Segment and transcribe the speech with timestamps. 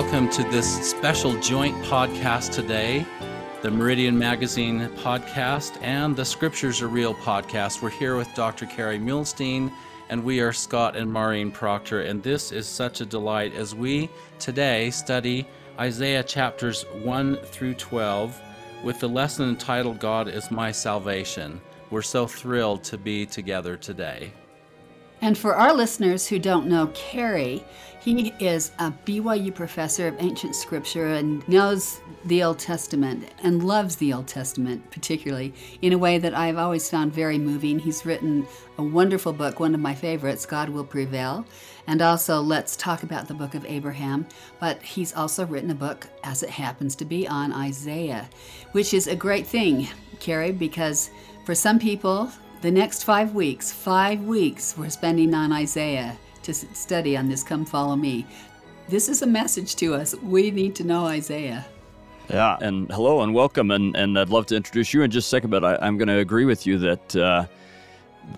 [0.00, 3.04] welcome to this special joint podcast today
[3.60, 7.82] the Meridian Magazine podcast and the Scriptures Are Real podcast.
[7.82, 8.64] We're here with Dr.
[8.64, 9.70] Kerry Muhlestein,
[10.08, 12.00] and we are Scott and Maurine Proctor.
[12.00, 15.46] And this is such a delight as we today study
[15.78, 18.40] Isaiah chapters 1 through 12
[18.82, 21.60] with the lesson entitled God is My Salvation.
[21.90, 24.32] We're so thrilled to be together today.
[25.22, 27.62] And for our listeners who don't know Kerry,
[28.00, 33.96] he is a BYU professor of ancient scripture and knows the Old Testament and loves
[33.96, 35.52] the Old Testament particularly
[35.82, 37.78] in a way that I've always found very moving.
[37.78, 38.46] He's written
[38.78, 41.44] a wonderful book, one of my favorites, God Will Prevail,
[41.86, 44.26] and also Let's Talk About the Book of Abraham.
[44.58, 48.30] But he's also written a book, as it happens to be, on Isaiah,
[48.72, 49.88] which is a great thing,
[50.20, 51.10] Kerry, because
[51.44, 57.16] for some people, the next five weeks, five weeks, we're spending on Isaiah to study
[57.16, 58.26] on this Come Follow Me.
[58.88, 60.14] This is a message to us.
[60.16, 61.64] We need to know Isaiah.
[62.28, 63.70] Yeah, and hello and welcome.
[63.70, 66.08] And, and I'd love to introduce you in just a second, but I, am going
[66.08, 67.46] to agree with you that uh,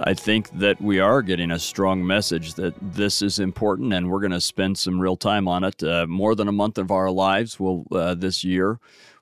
[0.00, 4.20] I think that we are getting a strong message that this is important and we're
[4.20, 5.82] going to spend some real time on it.
[5.82, 8.78] Uh, more than a month of our lives will uh, this year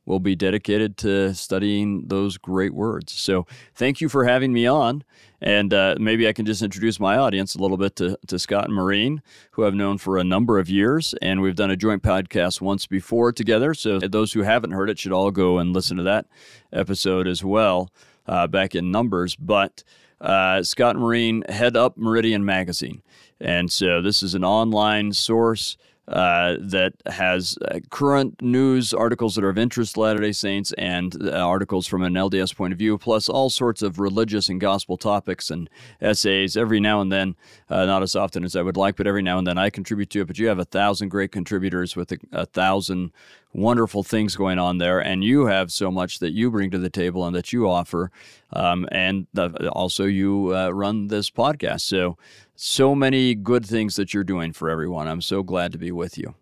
[0.06, 3.12] will be dedicated to studying those great words.
[3.12, 5.04] So thank you for having me on.
[5.40, 8.66] And uh, maybe I can just introduce my audience a little bit to, to Scott
[8.66, 11.14] and Maurine, who I've known for a number of years.
[11.22, 13.72] And we've done a joint podcast once before together.
[13.72, 16.26] So those who haven't heard it should all go and listen to that
[16.72, 17.90] episode as well,
[18.26, 19.36] uh, back in Numbers.
[19.36, 19.82] But
[20.20, 23.02] uh, Scott and Maurine head up Meridian Magazine.
[23.40, 25.78] And so this is an online source
[26.10, 30.72] uh, that has uh, current news articles that are of interest to Latter day Saints
[30.76, 34.60] and uh, articles from an LDS point of view, plus all sorts of religious and
[34.60, 36.56] gospel topics and essays.
[36.56, 37.36] Every now and then,
[37.68, 40.10] uh, not as often as I would like, but every now and then I contribute
[40.10, 40.26] to it.
[40.26, 43.12] But you have a thousand great contributors with a, a thousand
[43.52, 46.90] wonderful things going on there, and you have so much that you bring to the
[46.90, 48.10] table and that you offer.
[48.52, 51.82] Um, and the, also, you uh, run this podcast.
[51.82, 52.16] So,
[52.54, 55.08] so many good things that you're doing for everyone.
[55.08, 56.34] I'm so glad to be with you.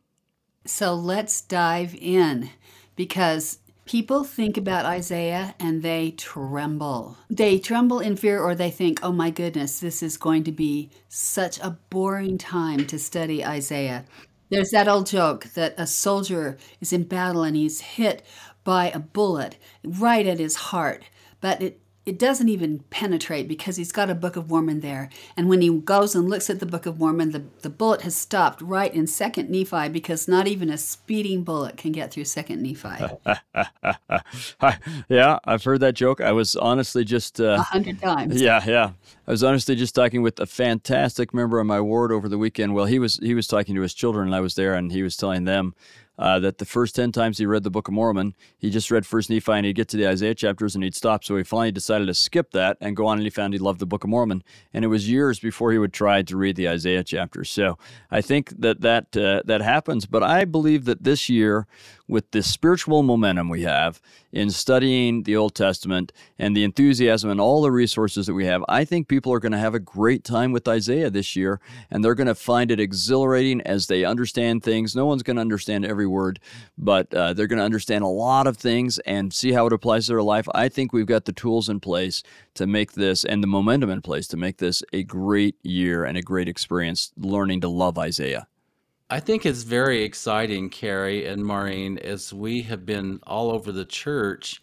[0.65, 2.51] So, let's dive in
[2.97, 3.59] because
[3.89, 7.17] people think about Isaiah and they tremble.
[7.31, 10.91] They tremble in fear or they think, oh my goodness, this is going to be
[11.09, 14.05] such a boring time to study Isaiah.
[14.51, 18.23] There's that old joke that a soldier is in battle and he's hit
[18.65, 21.05] by a bullet right at his heart,
[21.41, 25.11] but it it doesn't even penetrate because he's got a Book of Mormon there.
[25.37, 28.17] And when he goes and looks at the Book of Mormon, the, the bullet has
[28.17, 32.63] stopped right in Second Nephi because not even a speeding bullet can get through Second
[32.63, 33.05] Nephi.
[35.11, 36.23] yeah, I've heard that joke.
[36.23, 38.41] I was honestly just uh, a uh, hundred times.
[38.41, 38.93] Yeah, yeah.
[39.27, 42.75] I was honestly just talking with a fantastic member of my ward over the weekend.
[42.75, 45.03] Well, he was he was talking to his children, and I was there, and he
[45.03, 45.75] was telling them
[46.19, 49.07] uh, that the first 10 times he read the Book of Mormon, he just read
[49.07, 51.25] First Nephi and he'd get to the Isaiah chapters and he'd stop.
[51.25, 53.79] So he finally decided to skip that and go on and he found he loved
[53.79, 54.43] the Book of Mormon.
[54.75, 57.51] And it was years before he would try to read the Isaiah chapters.
[57.51, 57.79] So
[58.11, 60.07] I think that that, uh, that happens.
[60.07, 61.67] But I believe that this year,
[62.09, 64.01] with the spiritual momentum we have
[64.33, 68.65] in studying the Old Testament and the enthusiasm and all the resources that we have,
[68.69, 71.61] I think people are going to have a great time with Isaiah this year
[71.91, 74.97] and they're going to find it exhilarating as they understand things.
[74.97, 76.41] No one's going to understand every word,
[76.77, 80.07] but uh, they're going to understand a lot of things and see how it applies
[80.07, 80.49] to their life.
[80.55, 82.23] I think we've got the tools in place
[82.55, 86.17] to make this and the momentum in place to make this a great year and
[86.17, 88.49] a great experience learning to love Isaiah.
[89.11, 93.87] I think it's very exciting, Kerry and Maurine, as we have been all over the
[93.87, 94.61] church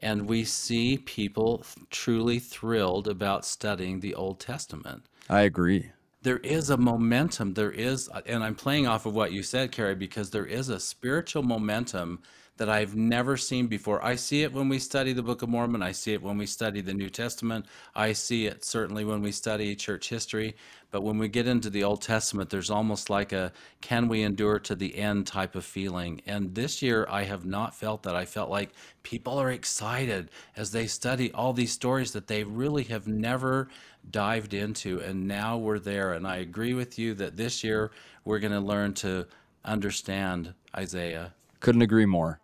[0.00, 5.04] and we see people truly thrilled about studying the Old Testament.
[5.30, 5.92] I agree.
[6.22, 7.54] There is a momentum.
[7.54, 10.68] There is, uh, and I'm playing off of what you said, Kerry, because there is
[10.68, 12.20] a spiritual momentum
[12.56, 14.02] that I've never seen before.
[14.04, 15.82] I see it when we study the Book of Mormon.
[15.82, 17.66] I see it when we study the New Testament.
[17.94, 20.56] I see it certainly when we study church history.
[20.90, 23.52] But when we get into the Old Testament, there's almost like a
[23.82, 26.22] can we endure to the end type of feeling.
[26.26, 28.16] And this year, I have not felt that.
[28.16, 28.70] I felt like
[29.02, 33.68] people are excited as they study all these stories that they really have never
[34.10, 35.00] dived into.
[35.00, 36.14] And now we're there.
[36.14, 37.90] And I agree with you that this year
[38.24, 39.26] we're going to learn to
[39.64, 41.34] understand Isaiah.
[41.60, 42.40] Couldn't agree more.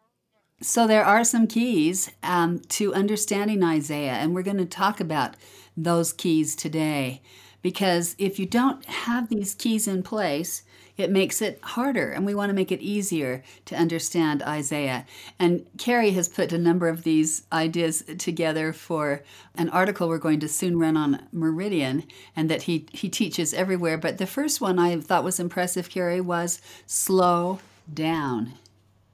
[0.62, 5.34] So, there are some keys um, to understanding Isaiah, and we're going to talk about
[5.76, 7.20] those keys today.
[7.62, 10.62] Because if you don't have these keys in place,
[10.96, 15.04] it makes it harder, and we want to make it easier to understand Isaiah.
[15.36, 19.24] And Kerry has put a number of these ideas together for
[19.56, 22.04] an article we're going to soon run on Meridian,
[22.36, 23.98] and that he, he teaches everywhere.
[23.98, 27.58] But the first one I thought was impressive, Kerry, was slow
[27.92, 28.52] down.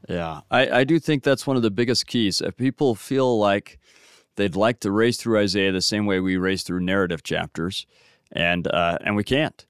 [0.08, 2.40] Yeah, I, I do think that's one of the biggest keys.
[2.40, 3.78] If people feel like
[4.36, 7.86] they'd like to race through Isaiah the same way we race through narrative chapters,
[8.32, 9.66] and uh, and we can't.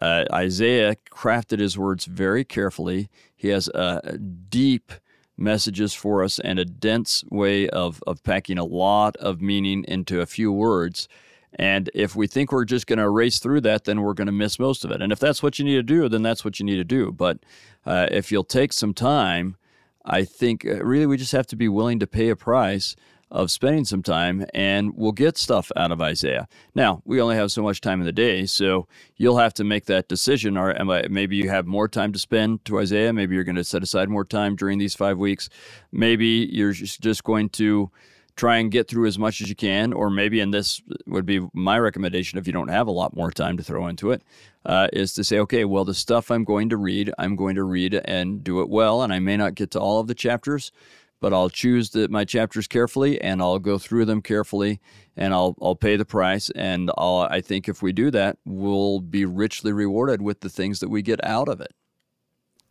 [0.00, 3.10] Uh, Isaiah crafted his words very carefully.
[3.36, 4.16] He has uh,
[4.48, 4.92] deep
[5.36, 10.20] messages for us and a dense way of, of packing a lot of meaning into
[10.20, 11.08] a few words.
[11.54, 14.32] And if we think we're just going to race through that, then we're going to
[14.32, 15.02] miss most of it.
[15.02, 17.12] And if that's what you need to do, then that's what you need to do.
[17.12, 17.38] But
[17.84, 19.56] uh, if you'll take some time,
[20.04, 22.96] I think uh, really we just have to be willing to pay a price
[23.32, 26.46] of spending some time and we'll get stuff out of Isaiah.
[26.74, 29.86] Now, we only have so much time in the day, so you'll have to make
[29.86, 30.58] that decision.
[30.58, 30.74] Or
[31.08, 33.12] maybe you have more time to spend to Isaiah.
[33.12, 35.48] Maybe you're going to set aside more time during these five weeks.
[35.90, 37.90] Maybe you're just going to
[38.36, 41.46] try and get through as much as you can, or maybe, and this would be
[41.52, 44.22] my recommendation if you don't have a lot more time to throw into it,
[44.64, 47.64] uh, is to say, okay, well, the stuff I'm going to read, I'm going to
[47.64, 50.72] read and do it well, and I may not get to all of the chapters,
[51.20, 54.80] but I'll choose the, my chapters carefully, and I'll go through them carefully,
[55.16, 59.00] and I'll I'll pay the price, and I'll, I think if we do that, we'll
[59.00, 61.72] be richly rewarded with the things that we get out of it.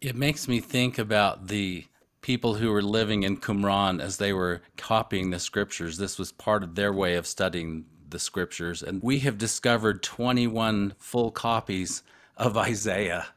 [0.02, 1.86] It makes me think about the
[2.22, 5.98] people who were living in Qumran as they were copying the scriptures.
[5.98, 8.84] This was part of their way of studying the scriptures.
[8.84, 12.04] And we have discovered 21 full copies
[12.38, 13.28] of Isaiah,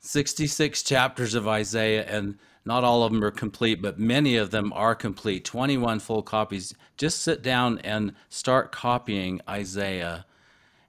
[0.00, 4.72] 66 chapters of Isaiah, and not all of them are complete, but many of them
[4.72, 5.44] are complete.
[5.44, 6.74] 21 full copies.
[6.96, 10.24] Just sit down and start copying Isaiah.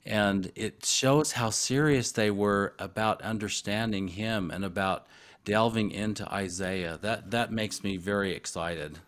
[0.05, 5.07] And it shows how serious they were about understanding him and about
[5.45, 6.99] delving into Isaiah.
[7.01, 8.99] That that makes me very excited.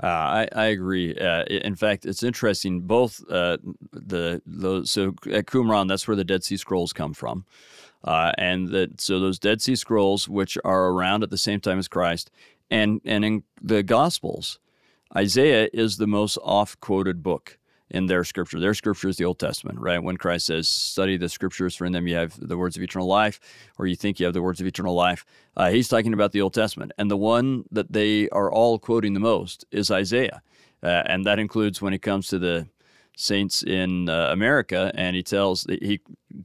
[0.00, 1.16] Uh, I, I agree.
[1.18, 2.82] Uh, in fact, it's interesting.
[2.82, 3.58] Both uh,
[3.92, 7.44] the those so at Qumran, that's where the Dead Sea Scrolls come from,
[8.04, 11.80] uh, and that so those Dead Sea Scrolls, which are around at the same time
[11.80, 12.30] as Christ,
[12.70, 14.60] and and in the Gospels,
[15.16, 17.57] Isaiah is the most oft quoted book
[17.90, 18.60] in their scripture.
[18.60, 20.02] Their scripture is the Old Testament, right?
[20.02, 23.08] When Christ says, study the scriptures, for in them you have the words of eternal
[23.08, 23.40] life,
[23.78, 25.24] or you think you have the words of eternal life.
[25.56, 26.92] Uh, he's talking about the Old Testament.
[26.98, 30.42] And the one that they are all quoting the most is Isaiah.
[30.82, 32.68] Uh, and that includes when it comes to the
[33.16, 36.00] saints in uh, America, and he tells he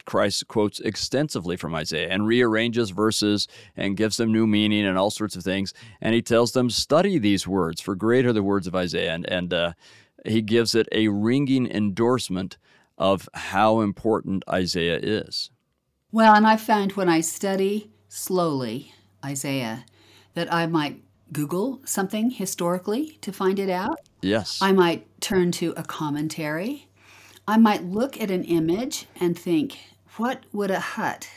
[0.05, 3.47] Christ quotes extensively from Isaiah and rearranges verses
[3.77, 5.73] and gives them new meaning and all sorts of things.
[6.01, 9.13] And he tells them study these words, for great are the words of Isaiah.
[9.13, 9.73] And and uh,
[10.25, 12.57] he gives it a ringing endorsement
[12.97, 15.49] of how important Isaiah is.
[16.11, 18.93] Well, and I found when I study slowly
[19.25, 19.85] Isaiah
[20.35, 23.97] that I might Google something historically to find it out.
[24.21, 24.59] Yes.
[24.61, 26.87] I might turn to a commentary.
[27.47, 29.77] I might look at an image and think,
[30.17, 31.27] what would a hut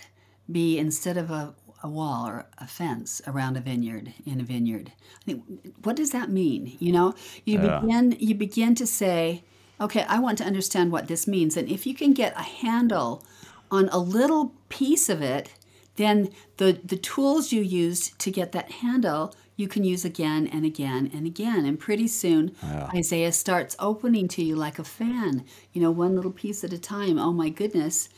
[0.51, 4.93] be instead of a a wall or a fence around a vineyard in a vineyard.
[5.21, 5.43] I think,
[5.83, 6.77] what does that mean?
[6.79, 7.15] You know,
[7.45, 7.81] you yeah.
[7.81, 9.45] begin you begin to say,
[9.81, 13.23] okay, I want to understand what this means, and if you can get a handle
[13.71, 15.53] on a little piece of it,
[15.97, 20.65] then the the tools you used to get that handle you can use again and
[20.65, 21.65] again and again.
[21.65, 22.91] And pretty soon, yeah.
[22.95, 26.79] Isaiah starts opening to you like a fan, you know, one little piece at a
[26.79, 27.19] time.
[27.19, 28.09] Oh my goodness,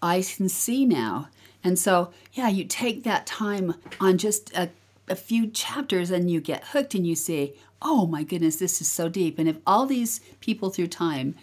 [0.00, 1.28] I can see now.
[1.64, 4.68] And so, yeah, you take that time on just a,
[5.08, 8.90] a few chapters and you get hooked and you say, oh my goodness, this is
[8.90, 9.38] so deep.
[9.38, 11.34] And if all these people through time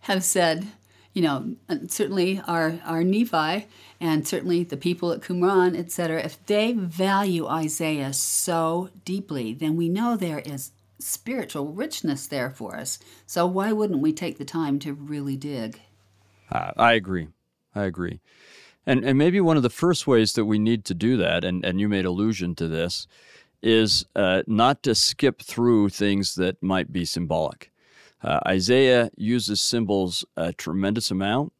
[0.00, 0.66] have said,
[1.12, 1.54] you know,
[1.88, 3.66] certainly our, our Nephi
[4.00, 9.88] and certainly the people at Qumran, etc., if they value Isaiah so deeply, then we
[9.88, 12.98] know there is spiritual richness there for us.
[13.26, 15.80] So why wouldn't we take the time to really dig?
[16.50, 17.28] Uh, I agree.
[17.74, 18.20] I agree.
[18.88, 21.62] And and maybe one of the first ways that we need to do that, and,
[21.62, 23.06] and you made allusion to this,
[23.62, 27.70] is uh, not to skip through things that might be symbolic.
[28.22, 31.52] Uh, Isaiah uses symbols a tremendous amount,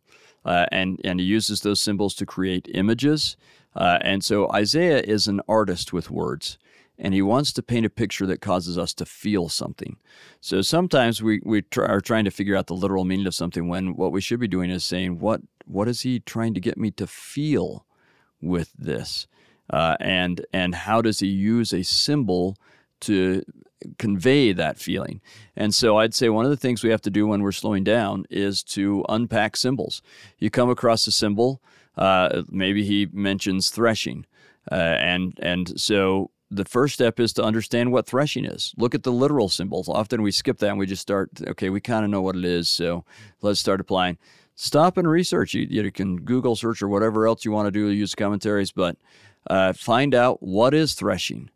[0.47, 3.37] uh, and and he uses those symbols to create images.
[3.77, 6.57] Uh, and so Isaiah is an artist with words
[6.99, 9.97] and he wants to paint a picture that causes us to feel something.
[10.41, 13.69] So sometimes we, we try, are trying to figure out the literal meaning of something
[13.69, 16.79] when what we should be doing is saying, what, what is he trying to get
[16.79, 17.87] me to feel
[18.41, 19.27] with this?
[19.71, 22.57] Uh, and, and how does he use a symbol
[23.01, 23.43] to
[23.99, 25.21] convey that feeling?
[25.55, 27.85] And so I'd say one of the things we have to do when we're slowing
[27.85, 30.03] down is to unpack symbols.
[30.39, 31.61] You come across a symbol,
[31.97, 34.25] uh, maybe he mentions threshing.
[34.71, 38.75] Uh, and and so the first step is to understand what threshing is.
[38.77, 39.89] Look at the literal symbols.
[39.89, 42.45] Often we skip that and we just start, okay, we kind of know what it
[42.45, 43.05] is, so
[43.43, 44.17] let's start applying.
[44.61, 45.55] Stop and research.
[45.55, 48.97] You, you can Google search or whatever else you want to do, use commentaries, but
[49.49, 51.49] uh, find out what is threshing.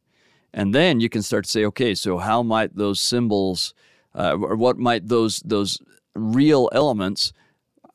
[0.54, 3.75] And then you can start to say, okay, so how might those symbols,
[4.14, 5.82] uh, or what might those those
[6.14, 7.32] real elements,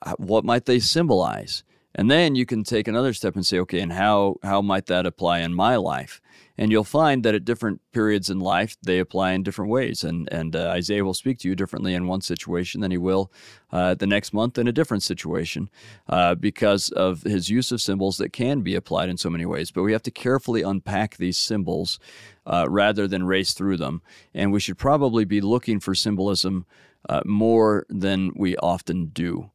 [0.02, 1.64] uh, what might they symbolize?
[1.96, 5.06] And then you can take another step and say, okay, and how how might that
[5.06, 6.20] apply in my life?
[6.58, 10.04] And you'll find that at different periods in life, they apply in different ways.
[10.04, 13.32] And and uh, Isaiah will speak to you differently in one situation than he will
[13.72, 15.70] uh, the next month in a different situation,
[16.10, 19.72] uh, because of his use of symbols that can be applied in so many ways.
[19.72, 22.00] But we have to carefully unpack these symbols
[22.46, 24.02] uh, rather than race through them.
[24.34, 26.66] And we should probably be looking for symbolism
[27.08, 29.52] uh, more than we often do,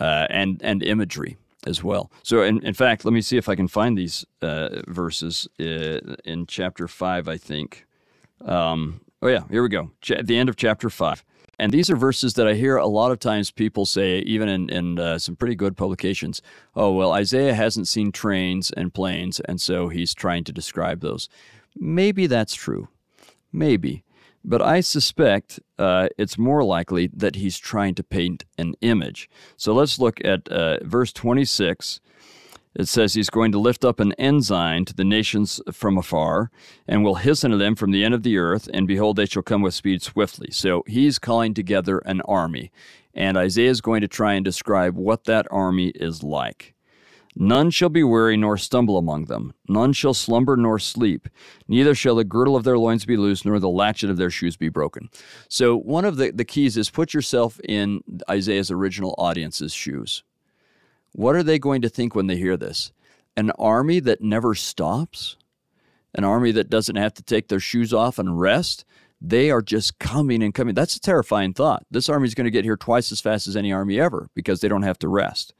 [0.00, 1.36] uh, and and imagery
[1.66, 2.10] as well.
[2.22, 6.16] So, in, in fact, let me see if I can find these uh, verses uh,
[6.24, 7.86] in chapter 5, I think.
[8.44, 9.90] Um, oh, yeah, here we go.
[10.00, 11.24] Ch- the end of chapter 5.
[11.58, 14.68] And these are verses that I hear a lot of times people say, even in,
[14.70, 16.42] in uh, some pretty good publications.
[16.74, 21.28] Oh, well, Isaiah hasn't seen trains and planes, and so he's trying to describe those.
[21.76, 22.88] Maybe that's true.
[23.52, 24.02] Maybe.
[24.44, 29.30] But I suspect uh, it's more likely that he's trying to paint an image.
[29.56, 32.00] So let's look at uh, verse 26.
[32.76, 36.50] It says he's going to lift up an ensign to the nations from afar,
[36.88, 39.44] and will hiss unto them from the end of the earth, and behold, they shall
[39.44, 40.48] come with speed swiftly.
[40.50, 42.72] So he's calling together an army,
[43.14, 46.73] and Isaiah is going to try and describe what that army is like.
[47.36, 49.54] None shall be weary nor stumble among them.
[49.68, 51.28] None shall slumber nor sleep.
[51.66, 54.56] Neither shall the girdle of their loins be loose, nor the latchet of their shoes
[54.56, 55.10] be broken.
[55.48, 60.22] So, one of the, the keys is put yourself in Isaiah's original audience's shoes.
[61.12, 62.92] What are they going to think when they hear this?
[63.36, 65.36] An army that never stops?
[66.14, 68.84] An army that doesn't have to take their shoes off and rest?
[69.20, 70.74] They are just coming and coming.
[70.74, 71.84] That's a terrifying thought.
[71.90, 74.60] This army is going to get here twice as fast as any army ever because
[74.60, 75.54] they don't have to rest.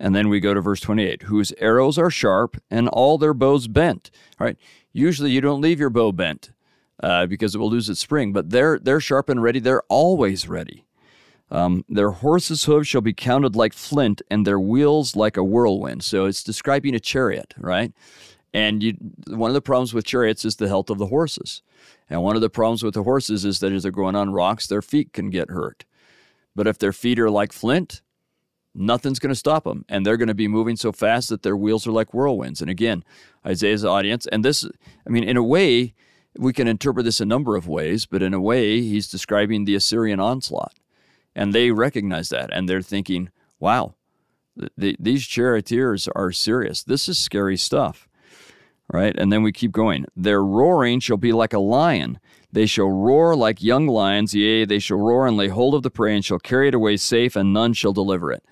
[0.00, 3.68] And then we go to verse 28 whose arrows are sharp and all their bows
[3.68, 4.10] bent.
[4.38, 4.56] All right.
[4.92, 6.52] Usually you don't leave your bow bent
[7.02, 9.58] uh, because it will lose its spring, but they're, they're sharp and ready.
[9.58, 10.84] They're always ready.
[11.50, 16.04] Um, their horses' hooves shall be counted like flint, and their wheels like a whirlwind.
[16.04, 17.92] So it's describing a chariot, right?
[18.52, 18.96] And you,
[19.28, 21.62] one of the problems with chariots is the health of the horses.
[22.10, 24.66] And one of the problems with the horses is that as they're going on rocks,
[24.66, 25.84] their feet can get hurt.
[26.54, 28.02] But if their feet are like flint,
[28.78, 29.84] nothing's going to stop them.
[29.88, 32.60] And they're going to be moving so fast that their wheels are like whirlwinds.
[32.60, 33.04] And again,
[33.46, 34.64] Isaiah's audience, and this,
[35.06, 35.94] I mean, in a way,
[36.36, 39.74] we can interpret this a number of ways, but in a way, he's describing the
[39.74, 40.74] Assyrian onslaught.
[41.34, 42.50] And they recognize that.
[42.52, 43.94] And they're thinking, wow,
[44.78, 46.82] th- these charioteers are serious.
[46.82, 48.08] This is scary stuff.
[48.90, 49.14] Right?
[49.18, 50.06] And then we keep going.
[50.16, 52.18] Their roaring shall be like a lion.
[52.50, 55.90] They shall roar like young lions, yea, they shall roar and lay hold of the
[55.90, 58.44] prey and shall carry it away safe, and none shall deliver it.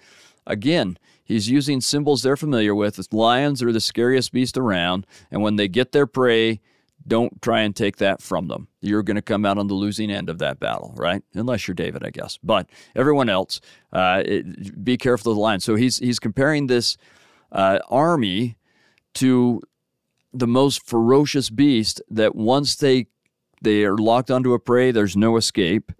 [0.46, 3.00] Again, he's using symbols they're familiar with.
[3.12, 6.60] Lions are the scariest beast around, and when they get their prey,
[7.06, 8.68] don't try and take that from them.
[8.80, 11.22] You're going to come out on the losing end of that battle, right?
[11.34, 12.38] Unless you're David, I guess.
[12.42, 13.60] But everyone else,
[13.92, 15.60] uh, it, be careful of the lion.
[15.60, 16.96] So he's he's comparing this
[17.52, 18.56] uh, army
[19.14, 19.62] to
[20.32, 23.06] the most ferocious beast that once they
[23.62, 24.90] they are locked onto a prey.
[24.90, 25.92] There's no escape.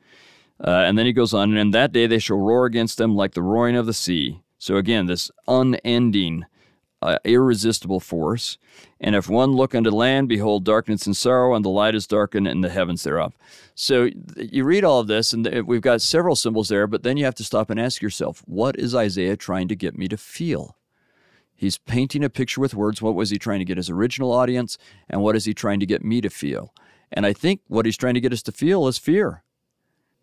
[0.59, 3.15] Uh, and then he goes on, and in that day they shall roar against them
[3.15, 4.41] like the roaring of the sea.
[4.59, 6.47] So again, this unending,
[7.03, 8.57] uh, irresistible force.
[8.99, 12.49] And if one look unto land, behold darkness and sorrow, and the light is darkened
[12.49, 13.37] in the heavens thereof.
[13.75, 17.27] So you read all of this, and we've got several symbols there, but then you
[17.27, 20.77] have to stop and ask yourself, what is Isaiah trying to get me to feel?
[21.55, 23.03] He's painting a picture with words.
[23.03, 25.87] What was he trying to get his original audience, and what is he trying to
[25.87, 26.73] get me to feel?
[27.13, 29.43] And I think what he's trying to get us to feel is fear.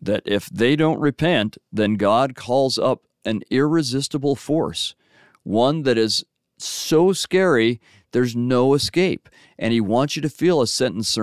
[0.00, 4.94] That if they don't repent, then God calls up an irresistible force,
[5.42, 6.24] one that is
[6.58, 7.80] so scary,
[8.12, 9.28] there's no escape.
[9.58, 11.16] And he wants you to feel a, sentence,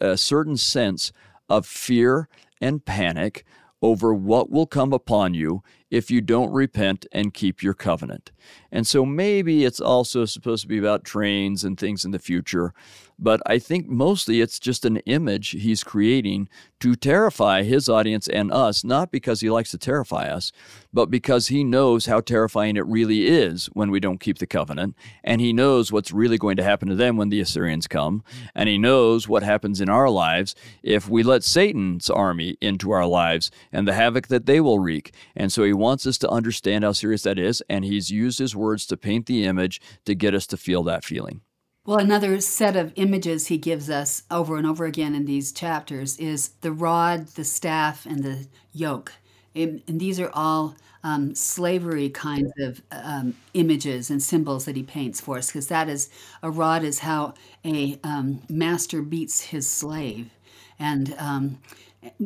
[0.00, 1.12] a certain sense
[1.48, 2.28] of fear
[2.60, 3.44] and panic
[3.82, 8.30] over what will come upon you if you don't repent and keep your covenant.
[8.70, 12.72] And so maybe it's also supposed to be about trains and things in the future,
[13.18, 16.48] but I think mostly it's just an image he's creating
[16.80, 20.52] to terrify his audience and us, not because he likes to terrify us,
[20.90, 24.96] but because he knows how terrifying it really is when we don't keep the covenant.
[25.22, 28.24] And he knows what's really going to happen to them when the Assyrians come.
[28.54, 33.06] And he knows what happens in our lives if we let Satan's army into our
[33.06, 35.12] lives and the havoc that they will wreak.
[35.36, 37.62] And so he wants us to understand how serious that is.
[37.68, 41.04] And he's used his words to paint the image to get us to feel that
[41.04, 41.40] feeling.
[41.84, 46.18] Well, another set of images he gives us over and over again in these chapters
[46.18, 49.12] is the rod, the staff, and the yoke.
[49.54, 55.20] And these are all um, slavery kinds of um, images and symbols that he paints
[55.20, 56.10] for us, because that is
[56.42, 57.34] a rod is how
[57.64, 60.30] a um, master beats his slave,
[60.78, 61.58] and um,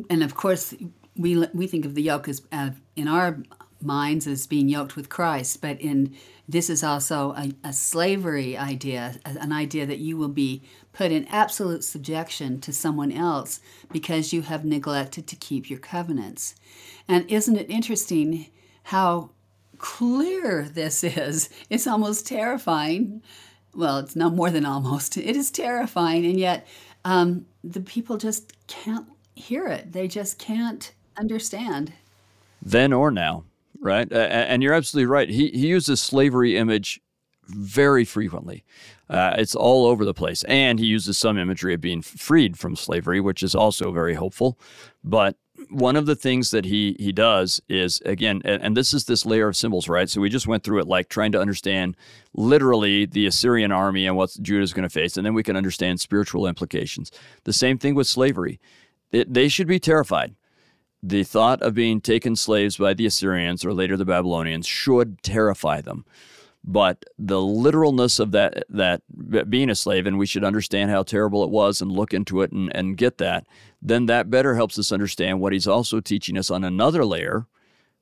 [0.09, 0.73] and of course
[1.17, 3.43] we we think of the yoke as uh, in our
[3.81, 6.15] minds as being yoked with Christ, but in
[6.47, 11.27] this is also a, a slavery idea, an idea that you will be put in
[11.27, 13.59] absolute subjection to someone else
[13.91, 16.55] because you have neglected to keep your covenants.
[17.07, 18.47] And isn't it interesting
[18.83, 19.31] how
[19.77, 21.49] clear this is?
[21.69, 23.21] It's almost terrifying.
[23.73, 25.17] Well, it's no more than almost.
[25.17, 26.67] It is terrifying, and yet
[27.03, 29.91] um, the people just can't hear it.
[29.91, 31.93] They just can't understand.
[32.61, 33.43] Then or now,
[33.79, 34.11] right?
[34.11, 35.29] Uh, and you're absolutely right.
[35.29, 37.01] He, he uses slavery image
[37.47, 38.63] very frequently.
[39.09, 40.43] Uh, it's all over the place.
[40.45, 44.57] And he uses some imagery of being freed from slavery, which is also very hopeful.
[45.03, 45.37] But
[45.69, 49.25] one of the things that he he does is again, and, and this is this
[49.25, 50.09] layer of symbols, right?
[50.09, 51.95] So we just went through it, like trying to understand
[52.33, 55.55] literally the Assyrian army and what Judah is going to face, and then we can
[55.55, 57.11] understand spiritual implications.
[57.45, 58.59] The same thing with slavery;
[59.11, 60.35] it, they should be terrified.
[61.07, 65.79] The thought of being taken slaves by the Assyrians or later the Babylonians should terrify
[65.79, 66.03] them.
[66.63, 69.03] But the literalness of that that
[69.47, 72.51] being a slave and we should understand how terrible it was and look into it
[72.51, 73.45] and, and get that
[73.83, 77.45] then that better helps us understand what he's also teaching us on another layer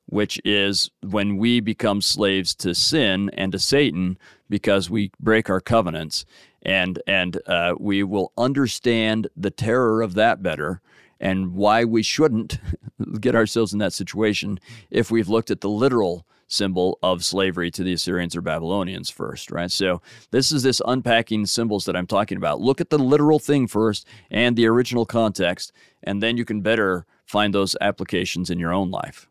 [0.06, 4.16] which is when we become slaves to sin and to satan
[4.48, 6.24] because we break our covenants
[6.62, 10.80] and and uh, we will understand the terror of that better
[11.24, 12.60] and why we shouldn't
[13.20, 17.82] get ourselves in that situation if we've looked at the literal symbol of slavery to
[17.82, 19.70] the Assyrians or Babylonians first, right?
[19.70, 22.60] So this is this unpacking symbols that I'm talking about.
[22.60, 27.06] Look at the literal thing first and the original context, and then you can better
[27.24, 29.28] find those applications in your own life.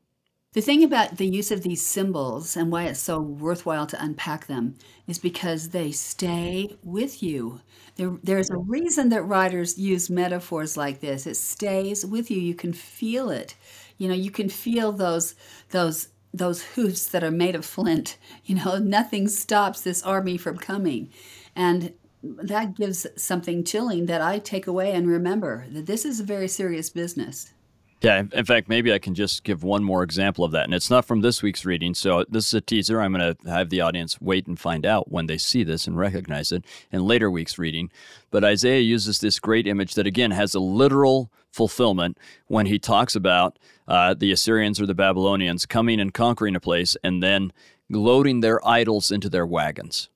[0.54, 4.46] The thing about the use of these symbols and why it's so worthwhile to unpack
[4.46, 4.76] them
[5.08, 7.62] is because they stay with you.
[7.96, 11.26] There, there's a reason that writers use metaphors like this.
[11.26, 12.40] It stays with you.
[12.40, 13.56] You can feel it.
[13.98, 15.34] You know, you can feel those
[15.72, 18.18] those those hoofs that are made of flint.
[18.46, 21.10] You know, nothing stops this army from coming.
[21.56, 26.24] And that gives something chilling that I take away and remember that this is a
[26.24, 27.54] very serious business.
[28.04, 30.66] Yeah, in fact, maybe I can just give one more example of that.
[30.66, 31.94] And it's not from this week's reading.
[31.94, 33.00] So this is a teaser.
[33.00, 35.98] I'm going to have the audience wait and find out when they see this and
[35.98, 37.90] recognize it in later week's reading.
[38.30, 43.16] But Isaiah uses this great image that, again, has a literal fulfillment when he talks
[43.16, 47.54] about uh, the Assyrians or the Babylonians coming and conquering a place and then
[47.90, 50.10] loading their idols into their wagons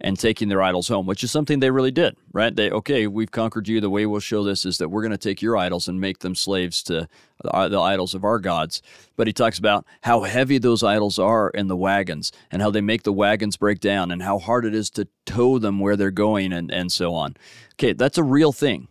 [0.00, 2.54] and taking their idols home, which is something they really did, right?
[2.54, 3.80] They, okay, we've conquered you.
[3.80, 6.20] The way we'll show this is that we're going to take your idols and make
[6.20, 7.08] them slaves to
[7.42, 8.80] the, the idols of our gods.
[9.16, 12.80] But he talks about how heavy those idols are in the wagons and how they
[12.80, 16.10] make the wagons break down and how hard it is to tow them where they're
[16.10, 17.36] going and, and so on.
[17.74, 18.88] Okay, that's a real thing.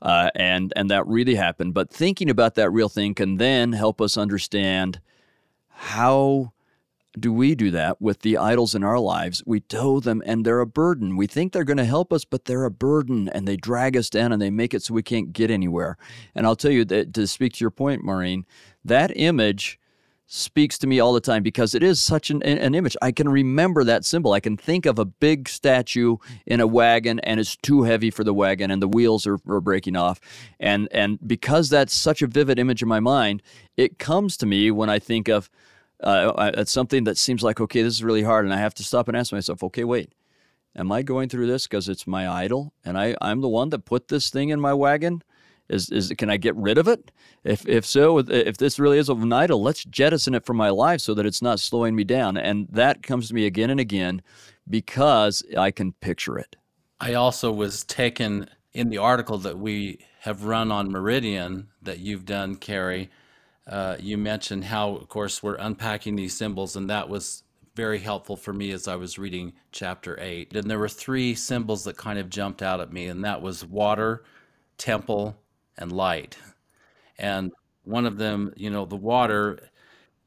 [0.00, 1.74] Uh, and and that really happened.
[1.74, 5.00] But thinking about that real thing can then help us understand
[5.68, 6.52] how
[7.20, 9.42] do we do that with the idols in our lives?
[9.46, 11.16] We tow them and they're a burden.
[11.16, 14.10] We think they're going to help us, but they're a burden and they drag us
[14.10, 15.96] down and they make it so we can't get anywhere.
[16.34, 18.46] And I'll tell you that to speak to your point, Maurine,
[18.84, 19.78] that image
[20.30, 22.94] speaks to me all the time because it is such an, an image.
[23.00, 24.34] I can remember that symbol.
[24.34, 28.24] I can think of a big statue in a wagon and it's too heavy for
[28.24, 30.20] the wagon and the wheels are, are breaking off.
[30.60, 33.42] And, and because that's such a vivid image in my mind,
[33.78, 35.48] it comes to me when I think of
[36.02, 38.84] uh, it's something that seems like okay, this is really hard, and I have to
[38.84, 40.12] stop and ask myself, okay, wait,
[40.76, 43.84] am I going through this because it's my idol, and I I'm the one that
[43.84, 45.22] put this thing in my wagon?
[45.68, 47.10] Is is can I get rid of it?
[47.44, 51.00] If if so, if this really is an idol, let's jettison it from my life
[51.00, 52.36] so that it's not slowing me down.
[52.36, 54.22] And that comes to me again and again
[54.68, 56.56] because I can picture it.
[57.00, 62.24] I also was taken in the article that we have run on Meridian that you've
[62.24, 63.10] done, Kerry
[63.68, 67.42] uh, you mentioned how, of course, we're unpacking these symbols, and that was
[67.76, 70.56] very helpful for me as I was reading chapter 8.
[70.56, 73.64] And there were three symbols that kind of jumped out at me, and that was
[73.64, 74.24] water,
[74.78, 75.36] temple,
[75.76, 76.36] and light.
[77.18, 77.52] And
[77.84, 79.58] one of them, you know, the water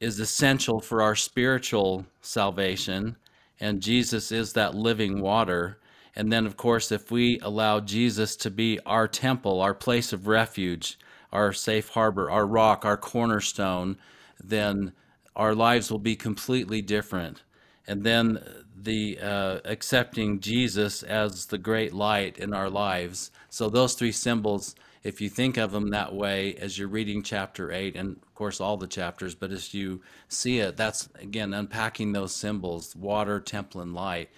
[0.00, 3.16] is essential for our spiritual salvation,
[3.60, 5.78] and Jesus is that living water.
[6.14, 10.26] And then, of course, if we allow Jesus to be our temple, our place of
[10.26, 10.98] refuge,
[11.32, 13.96] our safe harbor, our rock, our cornerstone,
[14.42, 14.92] then
[15.34, 17.42] our lives will be completely different.
[17.86, 18.42] And then
[18.76, 23.30] the uh, accepting Jesus as the great light in our lives.
[23.48, 27.72] So those three symbols if you think of them that way as you're reading chapter
[27.72, 32.12] 8 and of course all the chapters but as you see it that's again unpacking
[32.12, 34.30] those symbols water temple and light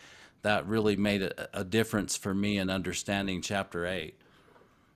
[0.42, 4.14] that really made a, a difference for me in understanding chapter 8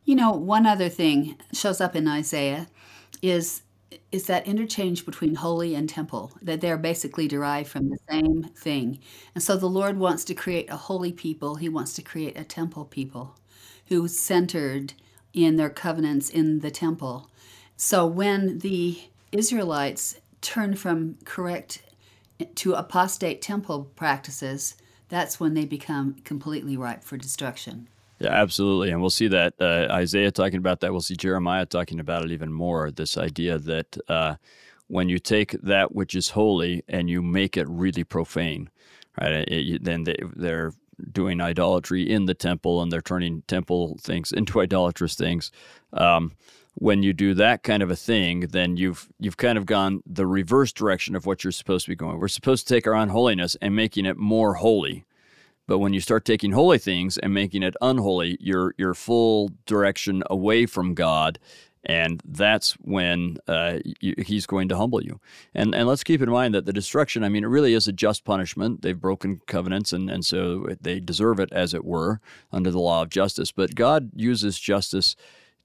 [0.08, 2.66] you know one other thing shows up in isaiah
[3.22, 3.62] is
[4.10, 8.98] is that interchange between holy and temple that they're basically derived from the same thing
[9.34, 12.44] and so the lord wants to create a holy people he wants to create a
[12.44, 13.36] temple people
[13.88, 14.92] who's centered
[15.32, 17.30] in their covenants in the temple.
[17.76, 19.00] So when the
[19.32, 21.82] Israelites turn from correct
[22.56, 24.76] to apostate temple practices,
[25.08, 27.88] that's when they become completely ripe for destruction.
[28.20, 28.90] Yeah, absolutely.
[28.90, 30.90] And we'll see that uh, Isaiah talking about that.
[30.92, 32.90] We'll see Jeremiah talking about it even more.
[32.90, 34.36] This idea that uh,
[34.88, 38.70] when you take that which is holy and you make it really profane,
[39.20, 40.72] right, it, then they, they're
[41.12, 45.52] doing idolatry in the temple and they're turning temple things into idolatrous things.
[45.92, 46.32] Um,
[46.74, 50.26] when you do that kind of a thing, then you've you've kind of gone the
[50.26, 52.18] reverse direction of what you're supposed to be going.
[52.18, 55.04] We're supposed to take our unholiness and making it more holy.
[55.68, 60.24] But when you start taking holy things and making it unholy, you're you're full direction
[60.28, 61.38] away from God
[61.84, 65.20] and that's when uh, you, he's going to humble you.
[65.54, 67.92] And and let's keep in mind that the destruction, I mean, it really is a
[67.92, 68.82] just punishment.
[68.82, 72.20] They've broken covenants, and and so they deserve it, as it were,
[72.52, 73.52] under the law of justice.
[73.52, 75.16] But God uses justice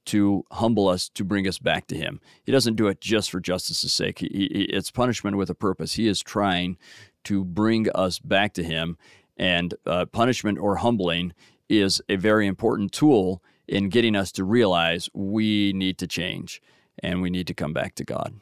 [0.05, 3.39] to humble us to bring us back to him he doesn't do it just for
[3.39, 6.77] justice's sake he, he, it's punishment with a purpose he is trying
[7.23, 8.97] to bring us back to him
[9.37, 11.33] and uh, punishment or humbling
[11.69, 16.61] is a very important tool in getting us to realize we need to change
[17.01, 18.33] and we need to come back to God.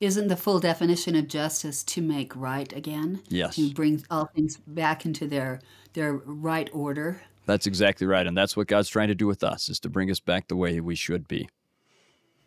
[0.00, 3.22] Isn't the full definition of justice to make right again?
[3.28, 3.54] Yes.
[3.56, 5.60] To bring all things back into their
[5.92, 7.22] their right order.
[7.46, 10.10] That's exactly right, and that's what God's trying to do with us is to bring
[10.10, 11.48] us back the way we should be.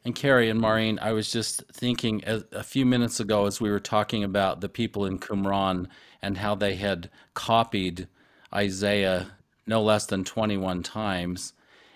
[0.06, 3.72] And Kerry and Maurine, I was just thinking a, a, few minutes ago as we
[3.72, 5.88] were talking about the people in Qumran
[6.22, 8.08] and how they had copied
[8.54, 9.32] Isaiah
[9.65, 11.54] no less than 21 times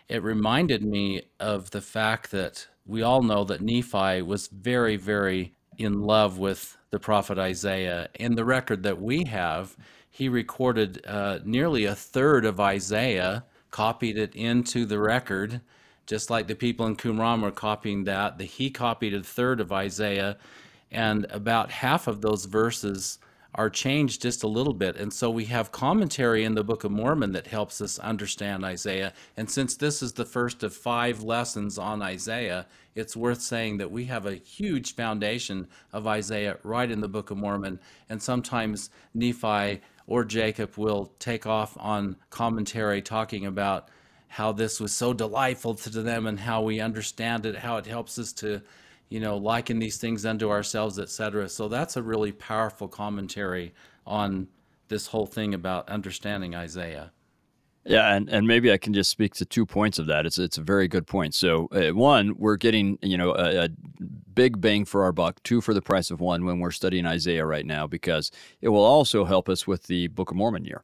[0.09, 5.53] it reminded me of the fact that we all know that Nephi was very, very
[5.77, 8.09] in love with the prophet Isaiah.
[8.15, 9.77] In the record that we have,
[10.09, 15.61] he recorded uh, nearly a third of Isaiah, copied it into the record,
[16.09, 18.39] just like the people in Qumran were copying that.
[18.39, 20.37] The, he copied a third of Isaiah,
[20.91, 23.19] and about half of those verses
[23.53, 24.95] are changed just a little bit.
[24.95, 29.13] And so we have commentary in the Book of Mormon that helps us understand Isaiah.
[29.37, 33.91] And since this is the first of five lessons on Isaiah, it's worth saying that
[33.91, 37.79] we have a huge foundation of Isaiah right in the Book of Mormon.
[38.09, 43.89] And sometimes Nephi or Jacob will take off on commentary talking about
[44.29, 48.17] how this was so delightful to them and how we understand it, how it helps
[48.17, 48.61] us to
[49.09, 51.49] you know, liken these things unto ourselves, etc.
[51.49, 53.73] So that's a really powerful commentary
[54.05, 54.47] on
[54.87, 57.11] this whole thing about understanding Isaiah.
[57.85, 60.25] Yeah, and, and maybe I can just speak to two points of that.
[60.25, 61.33] It's it's a very good point.
[61.33, 63.69] So uh, one, we're getting you know a, a,
[64.35, 67.45] big bang for our buck, two for the price of one when we're studying Isaiah
[67.45, 70.83] right now, because it will also help us with the Book of Mormon year.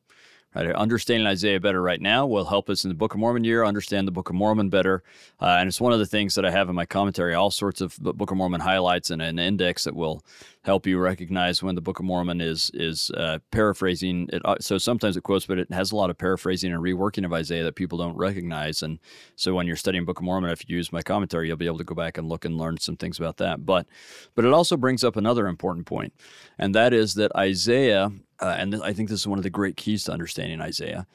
[0.56, 0.72] Right?
[0.72, 4.08] Understanding Isaiah better right now will help us in the Book of Mormon year understand
[4.08, 5.04] the Book of Mormon better.
[5.41, 7.82] Uh, and it's one of the things that I have in my commentary, all sorts
[7.82, 10.24] of Book of Mormon highlights and an index that will
[10.65, 14.41] help you recognize when the Book of Mormon is is uh, paraphrasing it.
[14.46, 17.34] Uh, so sometimes it quotes, but it has a lot of paraphrasing and reworking of
[17.34, 18.82] Isaiah that people don't recognize.
[18.82, 19.00] And
[19.36, 21.78] so when you're studying Book of Mormon, if you use my commentary, you'll be able
[21.78, 23.65] to go back and look and learn some things about that.
[23.65, 23.88] But
[24.34, 26.13] but it also brings up another important point,
[26.58, 29.78] and that is that Isaiah, uh, and I think this is one of the great
[29.78, 31.08] keys to understanding Isaiah.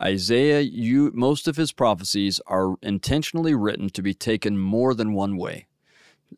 [0.00, 5.36] Isaiah, you most of his prophecies are intentionally written to be taken more than one
[5.36, 5.66] way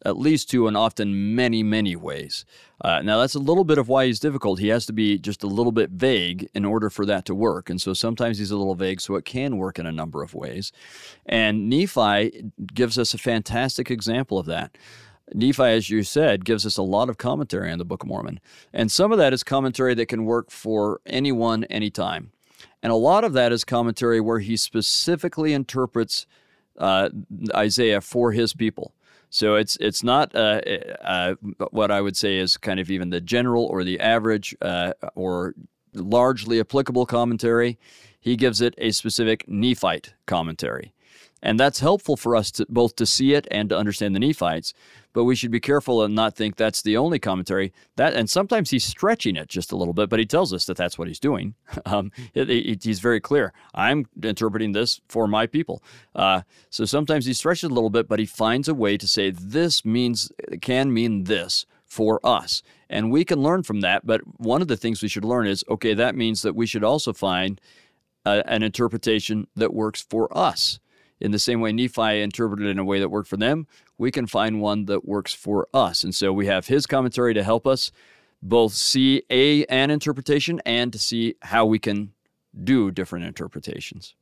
[0.04, 2.44] at least two and often many, many ways.
[2.82, 4.58] Uh, now, that's a little bit of why he's difficult.
[4.58, 7.68] He has to be just a little bit vague in order for that to work.
[7.68, 10.34] And so sometimes he's a little vague, so it can work in a number of
[10.34, 10.72] ways.
[11.26, 14.76] And Nephi gives us a fantastic example of that.
[15.34, 18.40] Nephi, as you said, gives us a lot of commentary on the Book of Mormon.
[18.72, 22.32] And some of that is commentary that can work for anyone, anytime.
[22.82, 26.26] And a lot of that is commentary where he specifically interprets
[26.78, 27.10] uh,
[27.54, 28.94] Isaiah for his people.
[29.28, 30.60] So it's it's not uh,
[31.02, 31.34] uh,
[31.70, 35.54] what I would say is kind of even the general or the average uh, or
[35.94, 37.78] largely applicable commentary.
[38.20, 40.92] He gives it a specific Nephite commentary.
[41.42, 44.74] And that's helpful for us to both to see it and to understand the Nephites.
[45.12, 47.72] But we should be careful and not think that's the only commentary.
[47.96, 50.76] That and sometimes he's stretching it just a little bit, but he tells us that
[50.76, 51.54] that's what he's doing.
[51.86, 53.52] Um, it, it, he's very clear.
[53.74, 55.82] I'm interpreting this for my people.
[56.14, 59.30] Uh, so sometimes he stretches a little bit, but he finds a way to say
[59.30, 62.62] this means can mean this for us.
[62.88, 64.06] And we can learn from that.
[64.06, 66.84] But one of the things we should learn is okay, that means that we should
[66.84, 67.60] also find
[68.24, 70.78] a, an interpretation that works for us.
[71.20, 73.66] In the same way Nephi interpreted it in a way that worked for them,
[73.98, 76.02] we can find one that works for us.
[76.02, 77.92] And so we have his commentary to help us
[78.42, 82.12] both see a an interpretation and to see how we can
[82.64, 84.14] do different interpretations.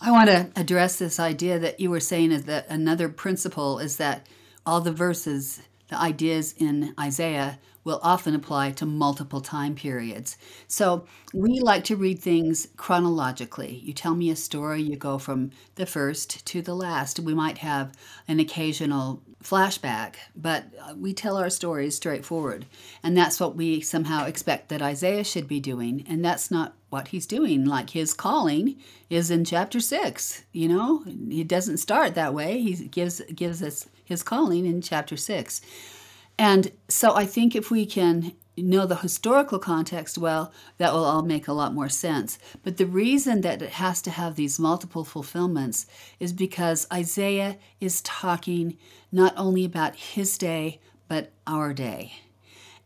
[0.00, 3.96] I want to address this idea that you were saying is that another principle is
[3.96, 4.28] that
[4.64, 10.36] all the verses the ideas in Isaiah will often apply to multiple time periods.
[10.66, 13.80] So we like to read things chronologically.
[13.82, 17.18] You tell me a story, you go from the first to the last.
[17.18, 17.92] We might have
[18.26, 22.66] an occasional flashback, but we tell our stories straightforward.
[23.02, 26.04] And that's what we somehow expect that Isaiah should be doing.
[26.08, 27.64] And that's not what he's doing.
[27.64, 28.76] Like his calling
[29.08, 30.44] is in chapter six.
[30.52, 32.60] You know, he doesn't start that way.
[32.60, 35.60] He gives gives us his calling in chapter six.
[36.38, 41.22] And so I think if we can know the historical context well, that will all
[41.22, 42.38] make a lot more sense.
[42.62, 45.86] But the reason that it has to have these multiple fulfillments
[46.18, 48.76] is because Isaiah is talking
[49.12, 52.14] not only about his day, but our day.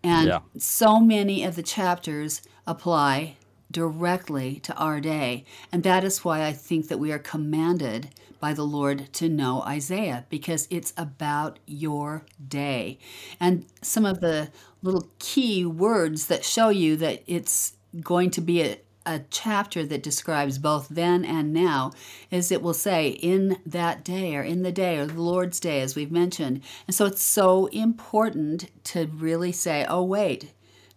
[0.02, 0.40] And yeah.
[0.58, 3.37] so many of the chapters apply
[3.70, 5.44] directly to our day.
[5.70, 8.11] And that is why I think that we are commanded
[8.42, 12.98] by the Lord to know Isaiah, because it's about your day.
[13.38, 14.50] And some of the
[14.83, 20.02] little key words that show you that it's going to be a, a chapter that
[20.02, 21.92] describes both then and now
[22.33, 25.81] is it will say in that day or in the day or the Lord's day,
[25.81, 26.62] as we've mentioned.
[26.88, 30.52] And so it's so important to really say, oh, wait,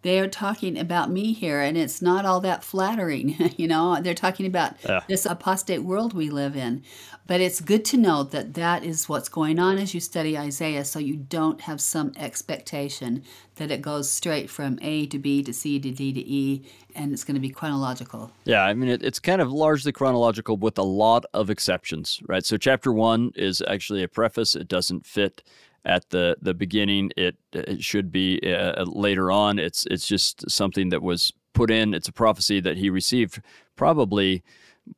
[0.06, 4.00] they are talking about me here and it's not all that flattering you know?
[4.00, 5.02] They're talking about yeah.
[5.08, 6.84] this apostate world we live in.
[7.26, 10.86] But it's good to know that that is what's going on as you study isaiah
[10.86, 13.24] so you don't have some expectation
[13.56, 16.64] that it goes straight from a to b to c to d to e
[16.94, 18.32] and it's going to be chronological.
[18.44, 22.46] Yeah i mean it, it's kind of largely chronological with a lot of exceptions right?
[22.46, 24.56] So chapter one is actually a preface.
[24.56, 25.42] It doesn't fit
[25.86, 27.12] at the the beginning.
[27.16, 29.60] It, it should be uh, later on.
[29.60, 31.94] It's it's just something that was put in.
[31.94, 33.42] It's a prophecy that he received
[33.76, 34.44] probably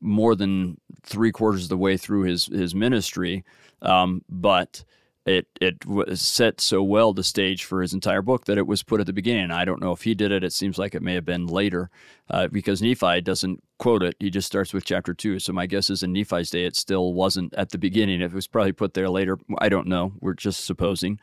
[0.01, 3.43] more than three quarters of the way through his his ministry,
[3.81, 4.83] um, but
[5.25, 8.83] it it was set so well the stage for his entire book that it was
[8.83, 9.51] put at the beginning.
[9.51, 10.43] I don't know if he did it.
[10.43, 11.89] It seems like it may have been later,
[12.29, 14.15] uh, because Nephi doesn't quote it.
[14.19, 15.39] He just starts with chapter two.
[15.39, 18.21] So my guess is in Nephi's day, it still wasn't at the beginning.
[18.21, 19.37] It was probably put there later.
[19.59, 20.13] I don't know.
[20.19, 21.19] We're just supposing.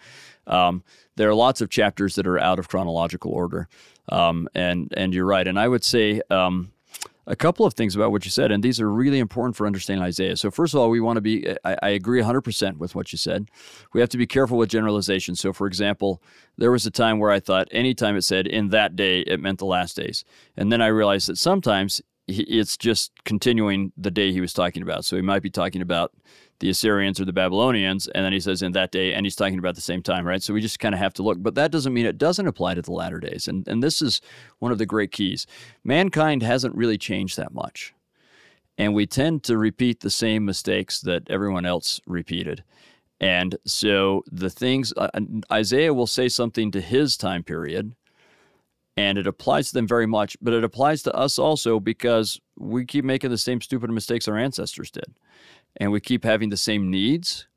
[0.46, 0.82] Um,
[1.16, 3.68] there are lots of chapters that are out of chronological order,
[4.10, 5.46] um, and and you're right.
[5.46, 6.20] And I would say.
[6.30, 6.70] Um,
[7.26, 10.04] a couple of things about what you said, and these are really important for understanding
[10.04, 10.36] Isaiah.
[10.36, 13.18] So, first of all, we want to be, I, I, agree 100% with what you
[13.18, 13.48] said.
[13.94, 15.34] We have to be careful with generalization.
[15.34, 16.22] So, for example,
[16.58, 19.58] there was a time where I thought anytime it said in that day, it meant
[19.58, 20.24] the last days.
[20.56, 25.04] And then I realized that sometimes it's just continuing the day he was talking about.
[25.04, 26.12] So, he might be talking about
[26.60, 29.58] the Assyrians or the Babylonians, and then he says in that day, and he's talking
[29.58, 30.42] about the same time, right?
[30.42, 31.42] So we just kind of have to look.
[31.42, 33.48] But that doesn't mean it doesn't apply to the latter days.
[33.48, 34.20] And, and this is
[34.60, 35.46] one of the great keys.
[35.82, 37.92] Mankind hasn't really changed that much.
[38.78, 42.64] And we tend to repeat the same mistakes that everyone else repeated.
[43.20, 45.08] And so the things, uh,
[45.52, 47.94] Isaiah will say something to his time period,
[48.96, 52.84] and it applies to them very much, but it applies to us also because we
[52.84, 55.14] keep making the same stupid mistakes our ancestors did.
[55.78, 57.48] And we keep having the same needs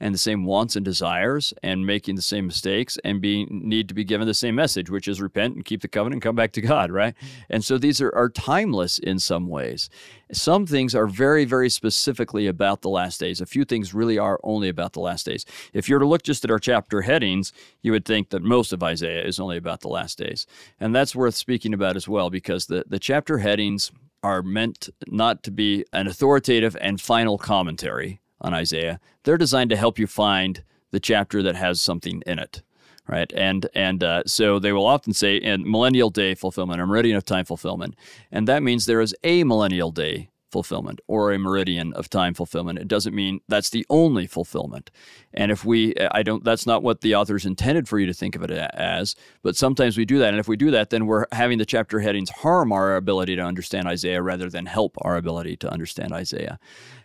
[0.00, 3.94] and the same wants and desires and making the same mistakes and being need to
[3.94, 6.52] be given the same message which is repent and keep the covenant and come back
[6.52, 7.14] to god right?
[7.50, 9.88] And so these are, are timeless in some ways.
[10.32, 13.40] Some things are very very specifically about the last days.
[13.40, 15.44] A few things really are only about the last days.
[15.72, 18.72] If you were to look just at our chapter headings you would think that most
[18.72, 20.46] of isaiah is only about the last days.
[20.80, 23.90] And that's worth speaking about as well because the, the chapter headings
[24.22, 29.00] are meant not to be an authoritative and final commentary on Isaiah.
[29.24, 32.62] They're designed to help you find the chapter that has something in it,
[33.08, 33.32] right?
[33.34, 37.24] And and uh, so they will often say in millennial day fulfillment or meridian of
[37.24, 37.96] time fulfillment,
[38.30, 42.78] and that means there is a millennial day fulfillment or a meridian of time fulfillment.
[42.78, 44.90] It doesn't mean that's the only fulfillment.
[45.34, 48.36] And if we, I don't, that's not what the author's intended for you to think
[48.36, 50.30] of it as, but sometimes we do that.
[50.30, 53.42] And if we do that, then we're having the chapter headings harm our ability to
[53.42, 56.58] understand Isaiah rather than help our ability to understand Isaiah.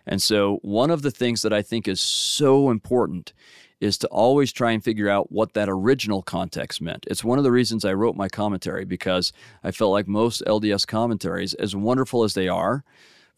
[0.06, 3.34] And so one of the things that I think is so important
[3.82, 7.06] is to always try and figure out what that original context meant.
[7.10, 10.86] It's one of the reasons I wrote my commentary because I felt like most LDS
[10.86, 12.84] commentaries, as wonderful as they are,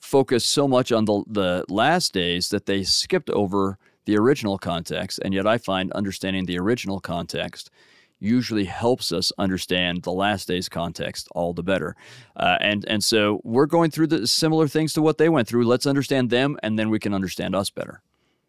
[0.04, 5.20] focus so much on the, the last days that they skipped over the original context.
[5.24, 7.72] And yet I find understanding the original context
[8.20, 11.96] usually helps us understand the last days context all the better.
[12.36, 15.66] Uh, and and so we're going through the similar things to what they went through.
[15.66, 18.02] Let's understand them, and then we can understand us better.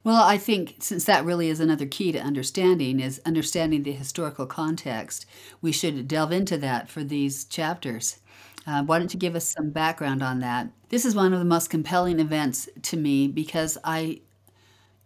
[0.05, 4.47] Well, I think since that really is another key to understanding is understanding the historical
[4.47, 5.25] context,
[5.62, 8.19] we should delve into that for these chapters.
[8.67, 10.69] Uh, why don't you give us some background on that?
[10.94, 14.20] This is one of the most compelling events to me because I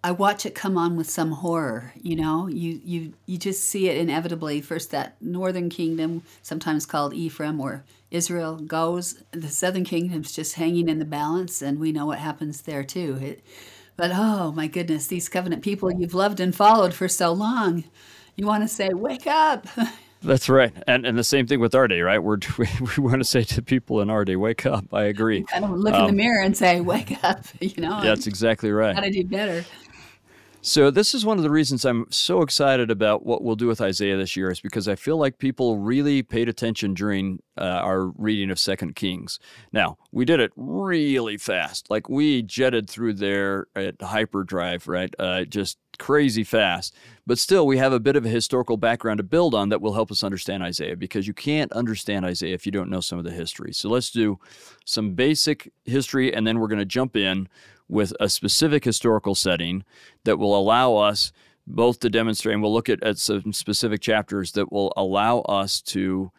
[0.05, 1.95] I watch it come on with some horror.
[1.97, 4.61] You know, you you you just see it inevitably.
[4.61, 9.23] First, that northern kingdom, sometimes called Ephraim or Israel, goes.
[9.31, 13.19] The southern kingdom's just hanging in the balance, and we know what happens there too.
[13.23, 13.43] It,
[13.97, 17.85] but oh my goodness, these covenant people you've loved and followed for so long,
[18.37, 19.67] you want to say, wake up.
[20.23, 22.19] That's right, and and the same thing with our day, right?
[22.19, 24.87] We're, we we want to say to people in our day, wake up.
[24.93, 25.45] I agree.
[25.45, 27.45] Kind of look um, in the um, mirror and say, wake up.
[27.61, 28.95] You know, that's exactly right.
[28.95, 29.65] Got to do better.
[30.61, 33.81] So this is one of the reasons I'm so excited about what we'll do with
[33.81, 38.07] Isaiah this year is because I feel like people really paid attention during uh, our
[38.09, 39.39] reading of Second Kings.
[39.73, 45.15] Now we did it really fast, like we jetted through there at hyperdrive, right?
[45.19, 46.95] Uh, just crazy fast.
[47.27, 49.95] But still, we have a bit of a historical background to build on that will
[49.95, 53.25] help us understand Isaiah because you can't understand Isaiah if you don't know some of
[53.25, 53.73] the history.
[53.73, 54.39] So let's do
[54.85, 57.49] some basic history, and then we're going to jump in
[57.89, 59.85] with a specific historical setting
[60.25, 61.33] that will allow us
[61.67, 65.83] both to demonstrate, and we'll look at, at some specific chapters that will allow us
[65.83, 66.31] to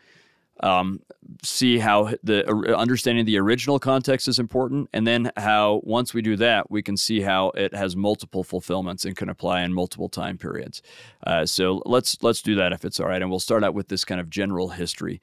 [0.61, 1.01] um,
[1.43, 6.21] see how the uh, understanding the original context is important, and then how once we
[6.21, 10.09] do that, we can see how it has multiple fulfillments and can apply in multiple
[10.09, 10.81] time periods.
[11.25, 13.87] Uh, so let's let's do that if it's all right, and we'll start out with
[13.87, 15.21] this kind of general history.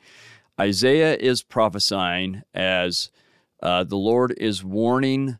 [0.58, 3.10] Isaiah is prophesying as
[3.62, 5.38] uh, the Lord is warning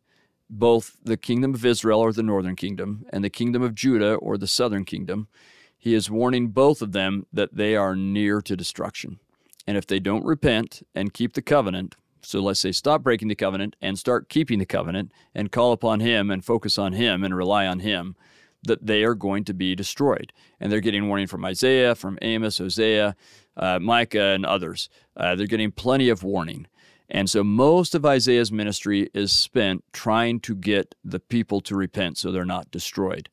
[0.48, 4.38] both the kingdom of Israel or the northern kingdom and the kingdom of Judah or
[4.38, 5.28] the southern kingdom.
[5.76, 9.18] He is warning both of them that they are near to destruction.
[9.66, 13.34] And if they don't repent and keep the covenant, so let's say stop breaking the
[13.34, 17.36] covenant and start keeping the covenant and call upon Him and focus on Him and
[17.36, 18.16] rely on Him,
[18.64, 20.32] that they are going to be destroyed.
[20.58, 23.14] And they're getting warning from Isaiah, from Amos, Hosea,
[23.56, 24.88] uh, Micah, and others.
[25.16, 26.66] Uh, they're getting plenty of warning.
[27.08, 32.18] And so most of Isaiah's ministry is spent trying to get the people to repent
[32.18, 33.28] so they're not destroyed.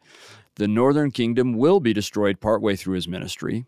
[0.55, 3.65] The northern kingdom will be destroyed partway through his ministry.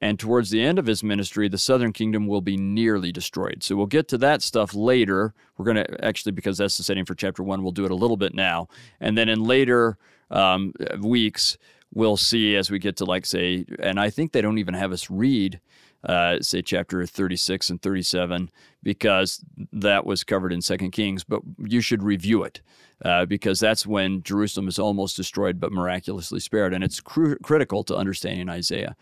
[0.00, 3.62] And towards the end of his ministry, the southern kingdom will be nearly destroyed.
[3.62, 5.32] So we'll get to that stuff later.
[5.56, 7.96] We're going to actually, because that's the setting for chapter one, we'll do it a
[7.96, 8.68] little bit now.
[9.00, 9.96] And then in later
[10.30, 11.56] um, weeks,
[11.92, 14.92] we'll see as we get to, like, say, and I think they don't even have
[14.92, 15.60] us read
[16.04, 18.50] uh, say chapter 36 and 37
[18.82, 22.60] because that was covered in second kings but you should review it
[23.04, 27.82] uh, because that's when jerusalem is almost destroyed but miraculously spared and it's cr- critical
[27.84, 28.96] to understanding isaiah.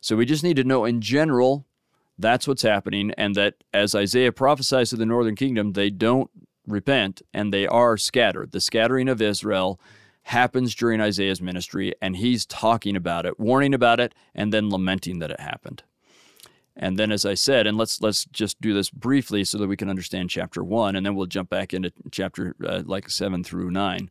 [0.00, 1.66] So we just need to know in general
[2.18, 6.30] that's what's happening and that as isaiah prophesies to the northern kingdom they don't
[6.66, 8.52] repent and they are scattered.
[8.52, 9.80] The scattering of israel
[10.24, 15.18] happens during isaiah's ministry and he's talking about it warning about it and then lamenting
[15.18, 15.82] that it happened
[16.76, 19.76] and then, as I said, and let's let's just do this briefly so that we
[19.76, 23.70] can understand chapter one, and then we'll jump back into chapter uh, like seven through
[23.70, 24.10] nine.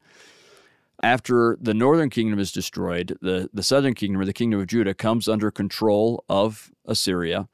[1.01, 4.93] After the northern kingdom is destroyed, the the southern kingdom or the kingdom of Judah
[4.93, 7.49] comes under control of Assyria,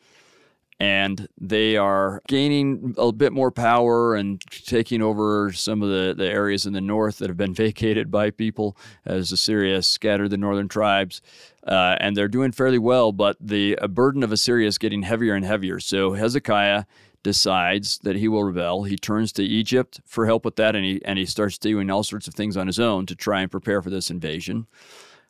[0.80, 6.26] and they are gaining a bit more power and taking over some of the, the
[6.26, 10.70] areas in the north that have been vacated by people as Assyria scattered the northern
[10.70, 11.22] tribes.
[11.68, 15.46] Uh, and they're doing fairly well, but the burden of Assyria is getting heavier and
[15.46, 15.80] heavier.
[15.80, 16.86] So Hezekiah
[17.24, 18.84] decides that he will rebel.
[18.84, 22.04] He turns to Egypt for help with that, and he and he starts doing all
[22.04, 24.68] sorts of things on his own to try and prepare for this invasion.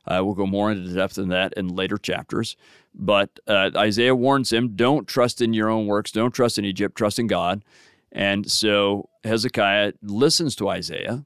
[0.10, 2.58] Uh, we'll go more into depth in that in later chapters.
[2.93, 6.98] But uh, Isaiah warns him don't trust in your own works, don't trust in Egypt,
[6.98, 7.63] trust in God.
[8.12, 11.26] And so Hezekiah listens to Isaiah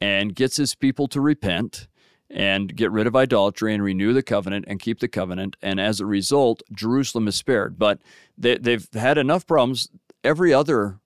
[0.00, 1.88] and gets his people to repent
[2.30, 5.56] and get rid of idolatry and renew the covenant and keep the covenant.
[5.62, 7.78] And as a result, Jerusalem is spared.
[7.78, 8.00] But
[8.36, 9.88] they, they've had enough problems.
[10.22, 11.00] Every other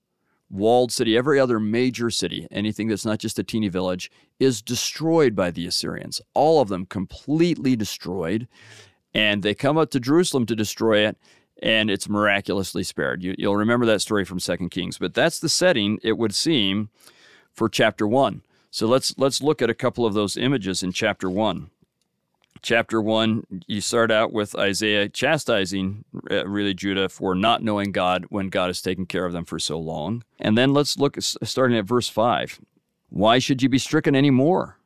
[0.53, 5.35] walled city, every other major city, anything that's not just a teeny village, is destroyed
[5.35, 6.21] by the Assyrians.
[6.33, 8.47] All of them completely destroyed.
[9.13, 11.17] And they come up to Jerusalem to destroy it,
[11.61, 13.23] and it's miraculously spared.
[13.23, 14.97] You, will remember that story from Second Kings.
[14.97, 16.89] But that's the setting, it would seem,
[17.51, 18.41] for chapter one.
[18.71, 21.69] So let's let's look at a couple of those images in chapter one.
[22.63, 28.25] Chapter one, you start out with Isaiah chastising uh, really Judah for not knowing God
[28.29, 30.23] when God has taken care of them for so long.
[30.39, 32.59] And then let's look starting at verse five.
[33.09, 34.79] Why should you be stricken any more?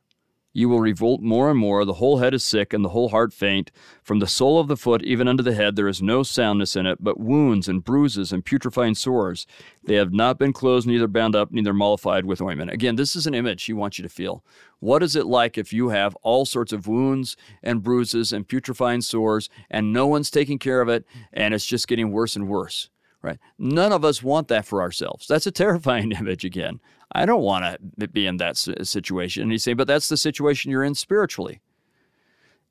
[0.57, 1.85] You will revolt more and more.
[1.85, 3.69] The whole head is sick, and the whole heart faint.
[4.01, 6.87] From the sole of the foot even unto the head, there is no soundness in
[6.87, 9.45] it, but wounds and bruises and putrefying sores.
[9.83, 12.71] They have not been closed, neither bound up, neither mollified with ointment.
[12.71, 14.43] Again, this is an image he wants you to feel.
[14.79, 19.03] What is it like if you have all sorts of wounds and bruises and putrefying
[19.03, 22.89] sores, and no one's taking care of it, and it's just getting worse and worse?
[23.21, 23.37] Right?
[23.59, 25.27] None of us want that for ourselves.
[25.27, 26.79] That's a terrifying image again.
[27.11, 29.43] I don't want to be in that situation.
[29.43, 31.61] And he's saying, but that's the situation you're in spiritually.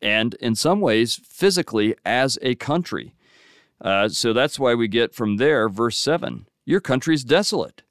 [0.03, 3.15] And in some ways, physically, as a country.
[3.81, 7.83] Uh, so that's why we get from there, verse 7 Your country's desolate,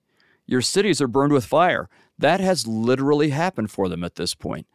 [0.45, 1.89] your cities are burned with fire.
[2.17, 4.67] That has literally happened for them at this point.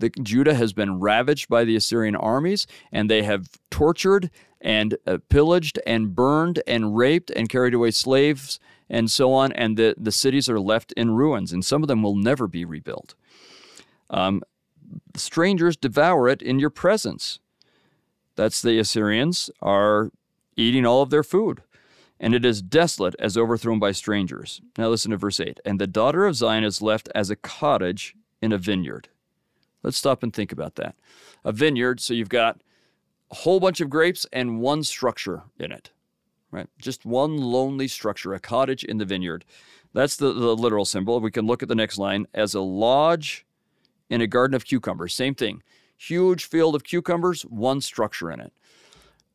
[0.00, 5.18] The, Judah has been ravaged by the Assyrian armies, and they have tortured and uh,
[5.28, 8.58] pillaged and burned and raped and carried away slaves
[8.90, 12.02] and so on, and the, the cities are left in ruins, and some of them
[12.02, 13.14] will never be rebuilt.
[14.10, 14.42] Um,
[15.16, 17.40] strangers devour it in your presence.
[18.36, 20.10] That's the Assyrians are
[20.56, 21.62] eating all of their food.
[22.20, 24.60] And it is desolate as overthrown by strangers.
[24.76, 25.60] Now listen to verse 8.
[25.64, 29.08] And the daughter of Zion is left as a cottage in a vineyard.
[29.84, 30.96] Let's stop and think about that.
[31.44, 32.60] A vineyard, so you've got
[33.30, 35.90] a whole bunch of grapes and one structure in it
[36.50, 36.68] right?
[36.78, 39.44] Just one lonely structure, a cottage in the vineyard.
[39.92, 41.20] That's the, the literal symbol.
[41.20, 43.46] We can look at the next line as a lodge
[44.10, 45.14] in a garden of cucumbers.
[45.14, 45.62] Same thing.
[45.96, 48.52] Huge field of cucumbers, one structure in it.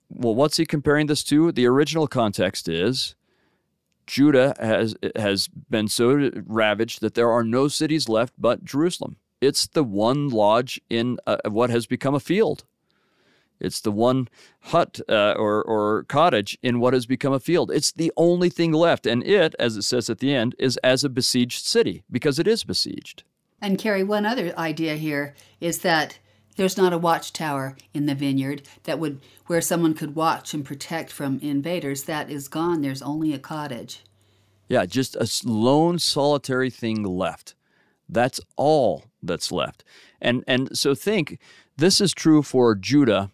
[0.09, 1.51] Well, what's he comparing this to?
[1.51, 3.16] The original context is
[4.05, 9.18] Judah has has been so ravaged that there are no cities left but Jerusalem.
[9.41, 12.64] It's the one lodge in a, what has become a field.
[13.60, 14.28] It's the one
[14.62, 17.72] hut uh, or, or cottage in what has become a field.
[17.72, 19.06] It's the only thing left.
[19.06, 22.47] And it, as it says at the end, is as a besieged city because it
[22.47, 23.24] is besieged.
[23.62, 26.20] And Kerry, one other idea here is that
[26.56, 31.12] there's not a watchtower in the vineyard that would where someone could watch and protect
[31.12, 32.04] from invaders.
[32.04, 32.82] That is gone.
[32.82, 34.04] There's only a cottage.
[34.70, 37.56] Yeah, just a lone solitary thing left.
[38.08, 39.84] That's all that's left.
[40.22, 41.39] And and so think
[41.78, 43.32] this is true for Judah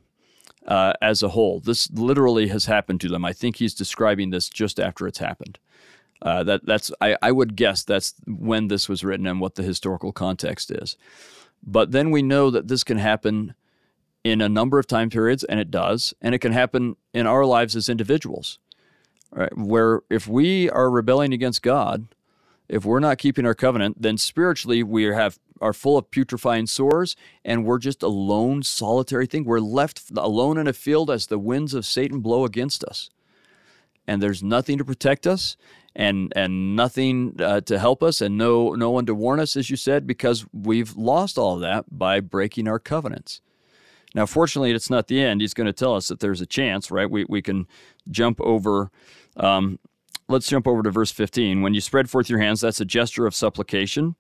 [0.68, 1.60] uh, as a whole.
[1.60, 3.26] This literally has happened to them.
[3.26, 5.60] I think he's describing this just after it's happened.
[6.22, 9.64] Uh, that that's I, I would guess that's when this was written and what the
[9.64, 10.97] historical context is.
[11.64, 13.53] But then we know that this can happen
[14.24, 17.45] in a number of time periods, and it does, and it can happen in our
[17.45, 18.60] lives as individuals.
[19.32, 19.55] Right?
[19.57, 22.07] Where if we are rebelling against God,
[22.68, 27.16] if we're not keeping our covenant, then spiritually we have are full of putrefying sores,
[27.43, 29.43] and we're just a lone, solitary thing.
[29.43, 33.10] We're left alone in a field as the winds of Satan blow against us.
[34.07, 35.55] And there's nothing to protect us
[35.95, 39.70] and and nothing uh, to help us and no no one to warn us as
[39.70, 43.41] you said because we've lost all of that by breaking our covenants.
[44.16, 45.41] Now fortunately it's not the end.
[45.41, 47.10] He's going to tell us that there's a chance, right?
[47.10, 47.68] We we can
[48.10, 48.91] jump over
[49.36, 49.80] um,
[50.30, 51.62] let's jump over to verse 15.
[51.62, 54.16] When you spread forth your hands, that's a gesture of supplication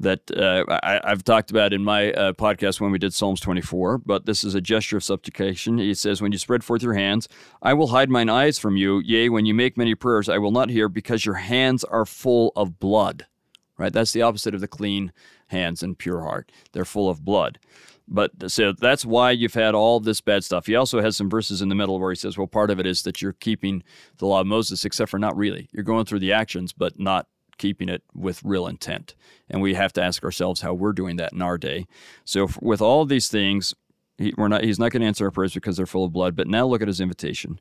[0.00, 3.98] that uh, I, have talked about in my uh, podcast when we did Psalms 24,
[3.98, 5.78] but this is a gesture of supplication.
[5.78, 7.28] He says, When you spread forth your hands,
[7.62, 9.00] I will hide mine eyes from you.
[9.00, 12.52] Yea, when you make many prayers, I will not hear because your hands are full
[12.54, 13.26] of blood.
[13.76, 13.92] Right?
[13.92, 15.12] That's the opposite of the clean
[15.48, 16.50] hands and pure heart.
[16.72, 17.58] They're full of blood.
[18.10, 20.66] But so that's why you've had all this bad stuff.
[20.66, 22.86] He also has some verses in the middle where he says, well, part of it
[22.86, 23.82] is that you're keeping
[24.16, 25.68] the law of Moses, except for not really.
[25.72, 27.26] You're going through the actions, but not
[27.58, 29.14] keeping it with real intent.
[29.48, 31.86] And we have to ask ourselves how we're doing that in our day.
[32.24, 33.74] So, with all these things,
[34.16, 36.36] he, we're not, he's not going to answer our prayers because they're full of blood.
[36.36, 37.60] But now look at his invitation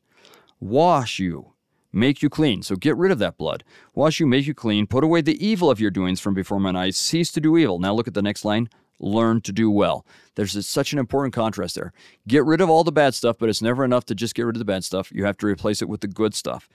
[0.60, 1.54] wash you,
[1.92, 2.64] make you clean.
[2.64, 3.64] So, get rid of that blood.
[3.94, 4.88] Wash you, make you clean.
[4.88, 6.98] Put away the evil of your doings from before mine eyes.
[6.98, 7.80] Cease to do evil.
[7.80, 8.70] Now, look at the next line
[9.00, 10.06] learn to do well.
[10.36, 11.94] There's a, such an important contrast there.
[12.28, 14.56] Get rid of all the bad stuff, but it's never enough to just get rid
[14.56, 15.12] of the bad stuff.
[15.12, 16.68] You have to replace it with the good stuff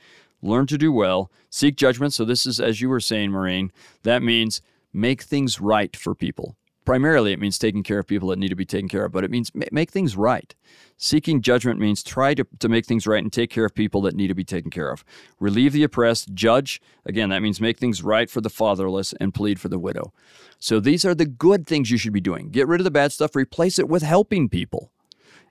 [0.43, 2.13] learn to do well, seek judgment.
[2.13, 3.73] So, this is, as you were saying, Maurine,
[4.03, 4.61] that means
[4.93, 6.57] make things right for people.
[6.85, 9.23] Primarily, it means taking care of people that need to be taken care of, but
[9.23, 10.53] it means make things right.
[10.97, 14.17] Seeking judgment means try to, to make things right and take care of people that
[14.17, 15.05] need to be taken care of.
[15.39, 16.81] Relieve the oppressed, judge.
[17.07, 20.13] Again, that means make things right for the fatherless and plead for the widow.
[20.59, 22.51] So, these are the good things you should be doing.
[22.51, 24.92] Get rid of the bad stuff, replace it with helping people.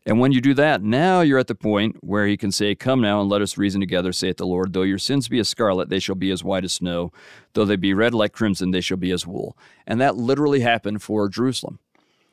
[0.06, 3.02] And when you do that, now you're at the point where he can say, Come
[3.02, 4.74] now and let us reason together, saith the Lord.
[4.74, 7.12] Though your sins be as scarlet, they shall be as white as snow.
[7.54, 9.56] Though they be red like crimson, they shall be as wool.
[9.86, 11.78] And that literally happened for Jerusalem.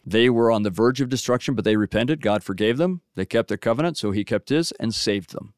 [0.07, 2.23] They were on the verge of destruction, but they repented.
[2.23, 3.03] God forgave them.
[3.14, 5.53] They kept their covenant, so he kept his and saved them.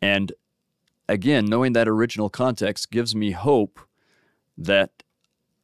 [0.00, 0.32] And
[1.06, 3.80] again, knowing that original context gives me hope
[4.56, 5.02] that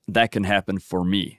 [0.07, 1.38] that can happen for me.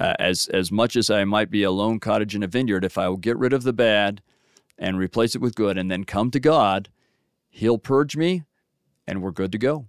[0.00, 2.96] Uh, as as much as I might be a lone cottage in a vineyard, if
[2.96, 4.22] I will get rid of the bad
[4.78, 6.88] and replace it with good, and then come to God,
[7.50, 8.44] He'll purge me,
[9.06, 9.86] and we're good to go.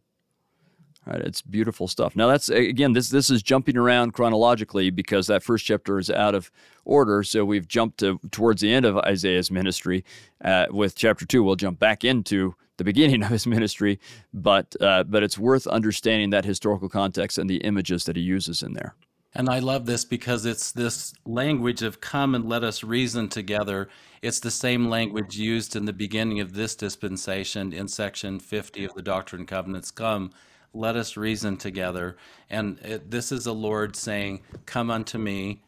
[1.05, 2.15] Right, it's beautiful stuff.
[2.15, 6.33] Now that's again this this is jumping around chronologically because that first chapter is out
[6.33, 6.49] of
[6.85, 7.23] order.
[7.23, 10.05] So we've jumped to towards the end of Isaiah's ministry.
[10.41, 13.99] Uh, with chapter two, we'll jump back into the beginning of his ministry,
[14.33, 18.63] but uh, but it's worth understanding that historical context and the images that he uses
[18.63, 18.95] in there.
[19.35, 23.89] And I love this because it's this language of come and let us reason together.
[24.21, 28.93] It's the same language used in the beginning of this dispensation in section 50 of
[28.93, 29.89] the Doctrine and Covenants.
[29.89, 30.31] Come
[30.73, 32.15] let us reason together.
[32.49, 35.63] And it, this is the Lord saying, Come unto me.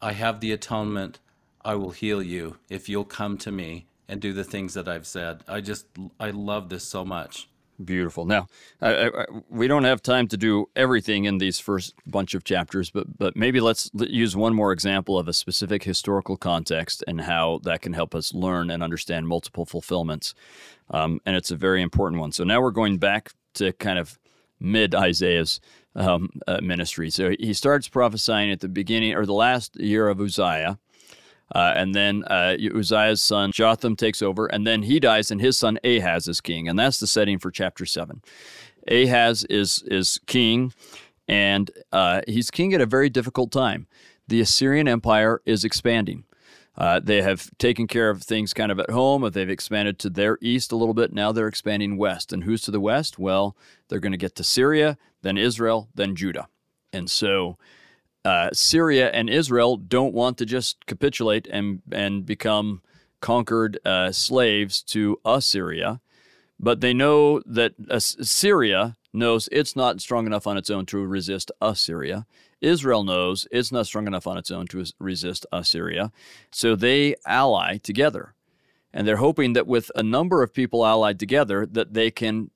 [0.00, 1.18] I have the atonement.
[1.62, 5.06] I will heal you if you'll come to me and do the things that I've
[5.06, 5.42] said.
[5.46, 5.86] I just,
[6.18, 7.49] I love this so much.
[7.84, 8.26] Beautiful.
[8.26, 8.48] Now,
[8.80, 12.90] I, I, we don't have time to do everything in these first bunch of chapters,
[12.90, 17.60] but but maybe let's use one more example of a specific historical context and how
[17.62, 20.34] that can help us learn and understand multiple fulfillments.
[20.90, 22.32] Um, and it's a very important one.
[22.32, 24.18] So now we're going back to kind of
[24.58, 25.60] mid Isaiah's
[25.94, 27.08] um, uh, ministry.
[27.10, 30.78] So he starts prophesying at the beginning or the last year of Uzziah.
[31.52, 35.58] Uh, and then uh, Uzziah's son Jotham takes over, and then he dies, and his
[35.58, 38.22] son Ahaz is king, and that's the setting for chapter seven.
[38.88, 40.72] Ahaz is is king,
[41.26, 43.86] and uh, he's king at a very difficult time.
[44.28, 46.24] The Assyrian Empire is expanding.
[46.76, 49.28] Uh, they have taken care of things kind of at home.
[49.32, 51.12] They've expanded to their east a little bit.
[51.12, 52.32] Now they're expanding west.
[52.32, 53.18] And who's to the west?
[53.18, 53.56] Well,
[53.88, 56.48] they're going to get to Syria, then Israel, then Judah.
[56.92, 57.58] And so
[58.24, 62.82] uh, Syria and Israel don't want to just capitulate and, and become
[63.20, 66.00] conquered uh, slaves to Assyria,
[66.58, 71.50] but they know that Syria knows it's not strong enough on its own to resist
[71.60, 72.26] Assyria.
[72.60, 76.12] Israel knows it's not strong enough on its own to resist Assyria.
[76.50, 78.34] So they ally together.
[78.92, 82.50] And they're hoping that with a number of people allied together that they can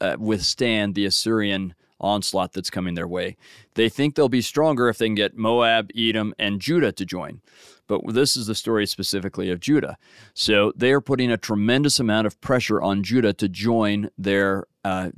[0.00, 3.36] uh, withstand the Assyrian onslaught that's coming their way.
[3.74, 7.40] They think they'll be stronger if they can get Moab, Edom, and Judah to join.
[7.86, 9.96] But this is the story specifically of Judah.
[10.34, 15.10] So they are putting a tremendous amount of pressure on Judah to join their, uh,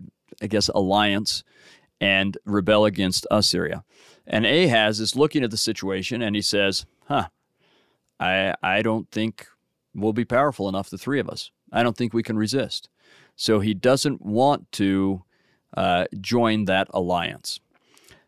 [0.43, 1.45] I guess, alliance
[2.01, 3.85] and rebel against Assyria.
[4.27, 7.29] And Ahaz is looking at the situation and he says, Huh,
[8.19, 9.47] I, I don't think
[9.95, 11.51] we'll be powerful enough, the three of us.
[11.73, 12.89] I don't think we can resist.
[13.37, 15.24] So he doesn't want to
[15.77, 17.61] uh, join that alliance.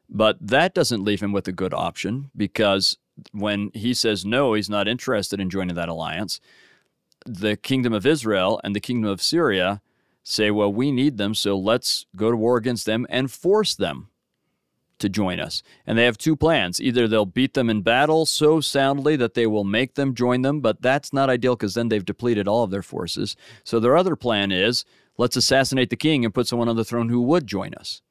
[0.09, 2.97] But that doesn't leave him with a good option because
[3.33, 6.41] when he says no, he's not interested in joining that alliance.
[7.25, 9.81] The kingdom of Israel and the kingdom of Syria
[10.23, 14.09] say, well, we need them, so let's go to war against them and force them
[14.99, 15.63] to join us.
[15.87, 16.81] And they have two plans.
[16.81, 20.61] Either they'll beat them in battle so soundly that they will make them join them,
[20.61, 23.37] but that's not ideal because then they've depleted all of their forces.
[23.63, 24.85] So their other plan is
[25.19, 28.03] let's assassinate the king and put someone on the throne who would join us.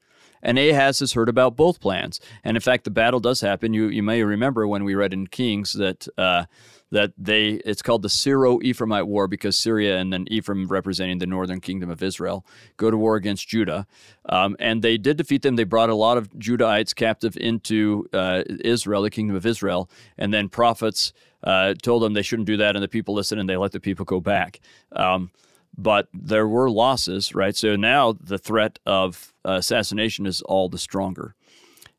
[0.41, 2.19] And Ahaz has heard about both plans.
[2.43, 3.73] And in fact, the battle does happen.
[3.73, 6.07] You, you may remember when we read in Kings that.
[6.17, 6.45] Uh,
[6.91, 11.59] that they it's called the Syro-Ephraimite War because Syria and then Ephraim representing the northern
[11.59, 12.45] kingdom of Israel
[12.77, 13.87] go to war against Judah,
[14.29, 15.55] um, and they did defeat them.
[15.55, 20.33] They brought a lot of Judahites captive into uh, Israel, the kingdom of Israel, and
[20.33, 21.11] then prophets
[21.43, 23.79] uh, told them they shouldn't do that, and the people listened and they let the
[23.79, 24.59] people go back.
[24.91, 25.31] Um,
[25.77, 27.55] but there were losses, right?
[27.55, 31.35] So now the threat of assassination is all the stronger.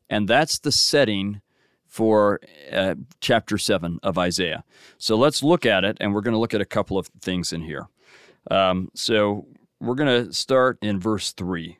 [0.09, 1.41] And that's the setting
[1.87, 2.41] for
[2.73, 4.65] uh, chapter 7 of Isaiah.
[4.99, 7.53] So let's look at it, and we're going to look at a couple of things
[7.53, 7.89] in here.
[8.51, 9.47] Um, so
[9.81, 11.79] we're going to start in verse 3.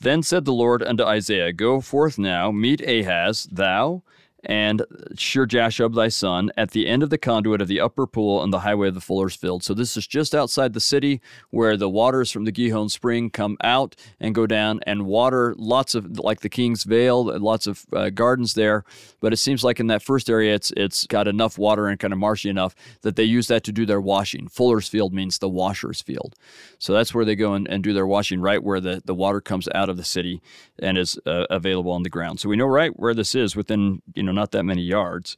[0.00, 4.02] Then said the Lord unto Isaiah, Go forth now, meet Ahaz, thou
[4.44, 4.82] and
[5.16, 8.60] Shear-jashub thy son, at the end of the conduit of the upper pool on the
[8.60, 9.62] highway of the fuller's field.
[9.62, 11.20] So this is just outside the city
[11.50, 15.94] where the waters from the Gihon spring come out and go down and water lots
[15.94, 18.84] of, like the King's Vale, lots of uh, gardens there.
[19.20, 22.12] But it seems like in that first area, it's it's got enough water and kind
[22.12, 24.48] of marshy enough that they use that to do their washing.
[24.48, 26.34] Fuller's field means the washer's field.
[26.78, 29.40] So that's where they go and, and do their washing, right where the, the water
[29.40, 30.42] comes out of the city
[30.78, 32.40] and is uh, available on the ground.
[32.40, 35.36] So we know right where this is within, you know, not that many yards.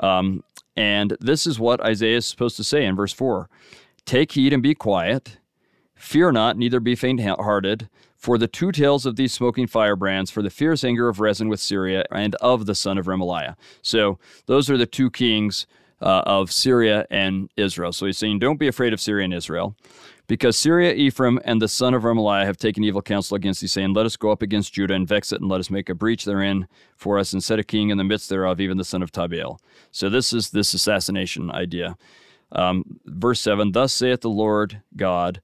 [0.00, 0.44] Um,
[0.76, 3.48] and this is what Isaiah is supposed to say in verse 4
[4.04, 5.38] Take heed and be quiet,
[5.98, 10.42] Fear not, neither be faint hearted, for the two tails of these smoking firebrands, for
[10.42, 13.56] the fierce anger of Rezin with Syria and of the son of Remaliah.
[13.82, 15.66] So those are the two kings
[16.00, 17.92] uh, of Syria and Israel.
[17.92, 19.76] So he's saying, don't be afraid of Syria and Israel.
[20.28, 23.94] Because Syria, Ephraim, and the son of Remaliah have taken evil counsel against thee, saying,
[23.94, 26.26] Let us go up against Judah and vex it, and let us make a breach
[26.26, 29.10] therein for us, and set a king in the midst thereof, even the son of
[29.10, 29.58] Tabeel.
[29.90, 31.96] So this is this assassination idea.
[32.52, 35.40] Um, verse 7 Thus saith the Lord God,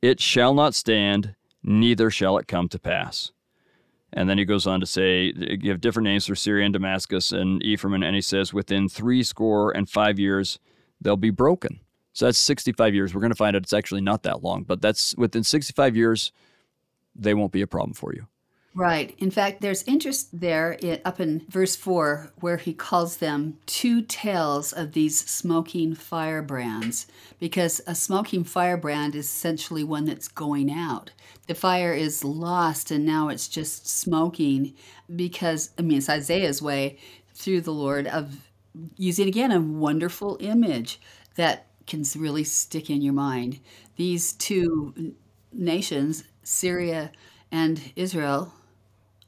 [0.00, 1.34] It shall not stand,
[1.64, 3.32] neither shall it come to pass.
[4.12, 7.62] And then he goes on to say, give different names for Syria and Damascus and
[7.62, 10.58] Ephraim, and he says, Within three score and five years,
[11.00, 11.80] they'll be broken.
[12.14, 13.14] So that's 65 years.
[13.14, 16.32] We're going to find out it's actually not that long, but that's within 65 years,
[17.14, 18.26] they won't be a problem for you.
[18.74, 19.14] Right.
[19.18, 24.02] In fact, there's interest there in, up in verse 4 where he calls them two
[24.02, 27.06] tails of these smoking firebrands
[27.40, 31.10] because a smoking firebrand is essentially one that's going out.
[31.48, 34.74] The fire is lost and now it's just smoking
[35.16, 36.98] because, I mean, it's Isaiah's way
[37.34, 38.36] through the Lord of
[38.96, 41.00] using again a wonderful image
[41.34, 43.58] that can really stick in your mind.
[43.96, 45.14] These two
[45.52, 47.10] nations, Syria
[47.50, 48.52] and Israel,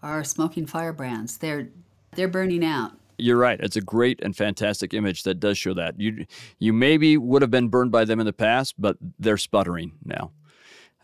[0.03, 1.39] are smoking firebrands.
[1.39, 1.69] They're
[2.13, 2.93] they're burning out.
[3.19, 3.61] You're right.
[3.61, 6.01] It's a great and fantastic image that does show that.
[6.01, 6.27] You
[6.59, 10.33] you maybe would have been burned by them in the past, but they're sputtering now.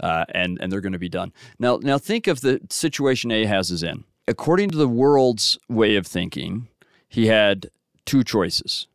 [0.01, 1.33] Uh, and and they're going to be done.
[1.59, 4.05] Now now think of the situation Ahaz is in.
[4.29, 6.69] According to the world's way of thinking,
[7.09, 7.71] he had
[8.05, 8.89] two choices.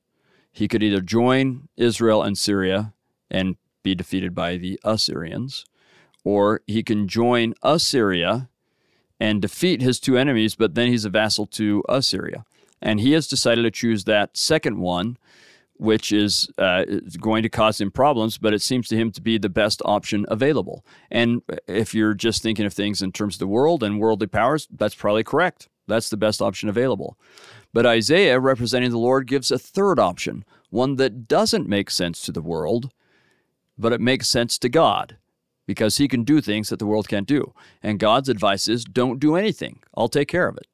[0.51, 2.93] He could either join Israel and Syria
[3.29, 5.65] and be defeated by the Assyrians,
[6.23, 8.49] or he can join Assyria
[9.21, 12.43] and defeat his two enemies, but then he's a vassal to Assyria.
[12.81, 15.15] And he has decided to choose that second one,
[15.75, 16.85] which is uh,
[17.19, 20.25] going to cause him problems, but it seems to him to be the best option
[20.27, 20.83] available.
[21.11, 24.67] And if you're just thinking of things in terms of the world and worldly powers,
[24.71, 25.69] that's probably correct.
[25.87, 27.15] That's the best option available.
[27.73, 32.31] But Isaiah, representing the Lord, gives a third option, one that doesn't make sense to
[32.31, 32.89] the world,
[33.77, 35.17] but it makes sense to God
[35.71, 37.53] because he can do things that the world can't do.
[37.81, 39.79] And God's advice is don't do anything.
[39.95, 40.67] I'll take care of it.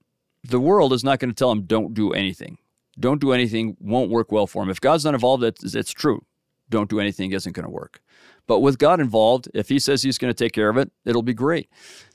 [0.43, 2.57] The world is not going to tell him don't do anything.
[2.99, 4.71] Don't do anything won't work well for him.
[4.71, 6.25] If God's not involved, it's, it's true.
[6.67, 8.01] Don't do anything isn't going to work.
[8.47, 11.21] But with God involved, if he says he's going to take care of it, it'll
[11.21, 11.69] be great.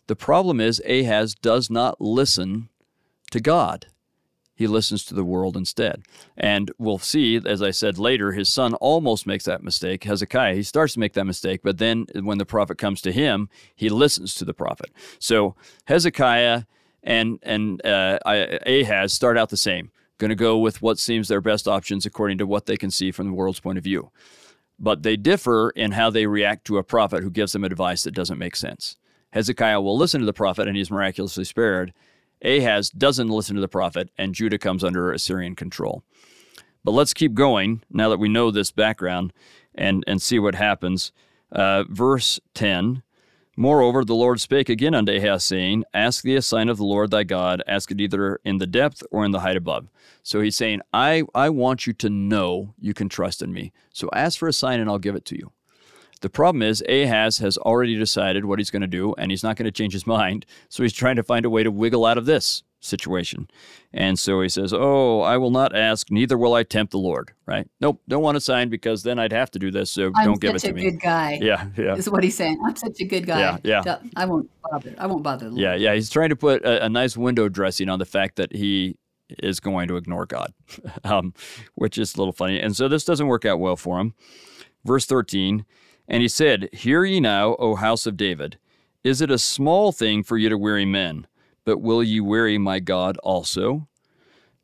[0.09, 2.69] The problem is Ahaz does not listen
[3.31, 3.87] to God
[4.55, 6.03] he listens to the world instead.
[6.37, 10.05] And we'll see, as I said later, his son almost makes that mistake.
[10.05, 13.49] Hezekiah, he starts to make that mistake, but then when the prophet comes to him,
[13.75, 14.91] he listens to the prophet.
[15.19, 16.65] So Hezekiah
[17.03, 19.91] and and uh, Ahaz start out the same.
[20.19, 23.11] Going to go with what seems their best options according to what they can see
[23.11, 24.13] from the world's point of view.
[24.79, 28.15] But they differ in how they react to a prophet who gives them advice that
[28.15, 28.97] doesn't make sense.
[29.33, 31.93] Hezekiah will listen to the prophet and he's miraculously spared.
[32.45, 36.03] Ahaz doesn't listen to the prophet, and Judah comes under Assyrian control.
[36.85, 39.33] But let's keep going now that we know this background
[39.75, 41.13] and, and see what happens.
[41.51, 43.03] Uh, verse 10
[43.55, 47.11] Moreover, the Lord spake again unto Ahaz, saying, Ask thee a sign of the Lord
[47.11, 49.89] thy God, ask it either in the depth or in the height above.
[50.23, 53.73] So he's saying, I, I want you to know you can trust in me.
[53.93, 55.53] So ask for a sign and I'll give it to you.
[56.23, 59.57] The problem is Ahaz has already decided what he's going to do, and he's not
[59.57, 60.47] going to change his mind.
[60.69, 63.49] So he's trying to find a way to wiggle out of this situation.
[63.93, 67.33] And so he says, Oh, I will not ask, neither will I tempt the Lord.
[67.47, 67.69] Right?
[67.81, 69.91] Nope, don't want to sign because then I'd have to do this.
[69.91, 70.81] So I'm don't give it to me.
[70.81, 71.39] I'm such a good guy.
[71.41, 71.95] Yeah, yeah.
[71.95, 72.61] Is what he's saying.
[72.65, 73.61] I'm such a good guy.
[73.65, 73.99] Yeah, yeah.
[74.17, 74.95] I won't bother.
[74.99, 75.51] I won't bother.
[75.53, 75.95] Yeah, yeah.
[75.95, 78.97] He's trying to put a, a, nice window dressing on the fact that he
[79.43, 80.53] is going to ignore God,
[81.05, 81.35] um,
[81.75, 82.61] which is a little funny.
[82.61, 84.15] And so this doesn't work out well for him.
[84.85, 85.65] Verse 13
[86.09, 88.59] and he said, Hear ye now, O house of David,
[89.05, 91.27] is it a small thing for you to weary men,
[91.65, 93.89] but will ye weary my God also?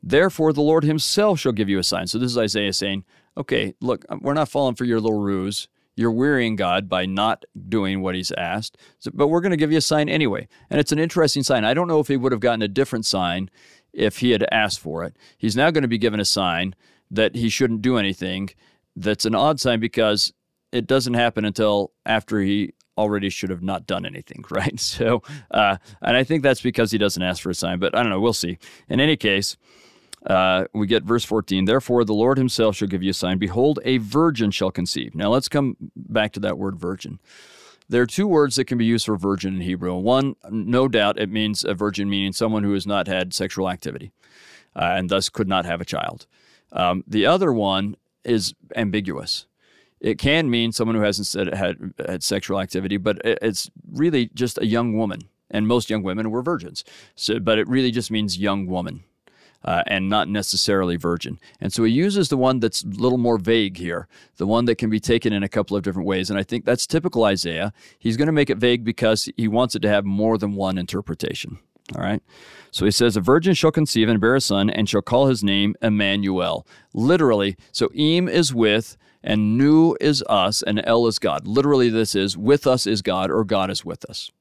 [0.01, 2.07] Therefore the Lord himself shall give you a sign.
[2.07, 3.03] So this is Isaiah saying,
[3.37, 5.67] Okay, look, um, we're not falling for your little ruse.
[5.95, 9.71] You're wearying God by not doing what he's asked, so, but we're going to give
[9.71, 10.47] you a sign anyway.
[10.69, 11.65] And it's an interesting sign.
[11.65, 13.49] I don't know if he would have gotten a different sign
[13.91, 15.17] if he had asked for it.
[15.37, 16.73] He's now going to be given a sign
[17.11, 18.49] that he shouldn't do anything.
[18.95, 20.31] That's an odd sign because
[20.71, 24.79] it doesn't happen until after he already should have not done anything, right?
[24.79, 28.01] So, uh, and I think that's because he doesn't ask for a sign, but I
[28.01, 28.19] don't know.
[28.19, 28.57] We'll see.
[28.87, 29.57] In any case,
[30.25, 31.65] uh, we get verse 14.
[31.65, 33.37] Therefore, the Lord himself shall give you a sign.
[33.37, 35.15] Behold, a virgin shall conceive.
[35.15, 37.19] Now, let's come back to that word virgin.
[37.87, 39.95] There are two words that can be used for virgin in Hebrew.
[39.95, 44.11] One, no doubt, it means a virgin, meaning someone who has not had sexual activity
[44.75, 46.27] uh, and thus could not have a child.
[46.71, 49.47] Um, the other one is ambiguous
[50.01, 54.57] It can mean someone who hasn't said, had, had sexual activity, but it's really just
[54.57, 55.21] a young woman.
[55.51, 56.83] And most young women were virgins.
[57.15, 59.03] So, but it really just means young woman.
[59.61, 61.37] Uh, and not necessarily virgin.
[61.59, 64.75] And so he uses the one that's a little more vague here, the one that
[64.75, 66.29] can be taken in a couple of different ways.
[66.29, 67.73] And I think that's typical Isaiah.
[67.97, 70.77] He's going to make it vague because he wants it to have more than one
[70.77, 71.59] interpretation.
[71.95, 72.21] All right.
[72.71, 75.43] So he says, A virgin shall conceive and bear a son, and shall call his
[75.43, 76.65] name Emmanuel.
[76.93, 81.47] Literally, so Em is with, and Nu is us, and El is God.
[81.47, 84.31] Literally, this is with us is God, or God is with us.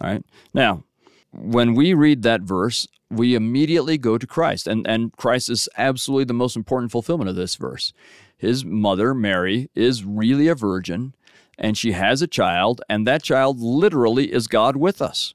[0.00, 0.24] All right.
[0.52, 0.84] Now,
[1.32, 6.24] when we read that verse, we immediately go to Christ, and, and Christ is absolutely
[6.24, 7.92] the most important fulfillment of this verse.
[8.36, 11.14] His mother, Mary, is really a virgin,
[11.58, 15.34] and she has a child, and that child literally is God with us,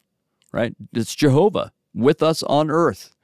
[0.51, 0.75] right?
[0.93, 3.15] It's Jehovah with us on earth.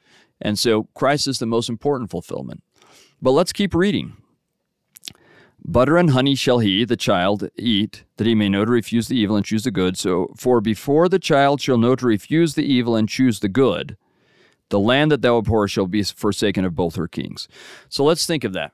[0.41, 2.61] And so Christ is the most important fulfillment.
[3.21, 4.17] But let's keep reading.
[5.67, 9.17] Butter and honey shall he, the child, eat, that he may know to refuse the
[9.17, 9.97] evil and choose the good.
[9.97, 13.97] So, for before the child shall know to refuse the evil and choose the good,
[14.69, 17.47] the land that thou abhorrest shall be forsaken of both her kings.
[17.89, 18.73] So let's think of that.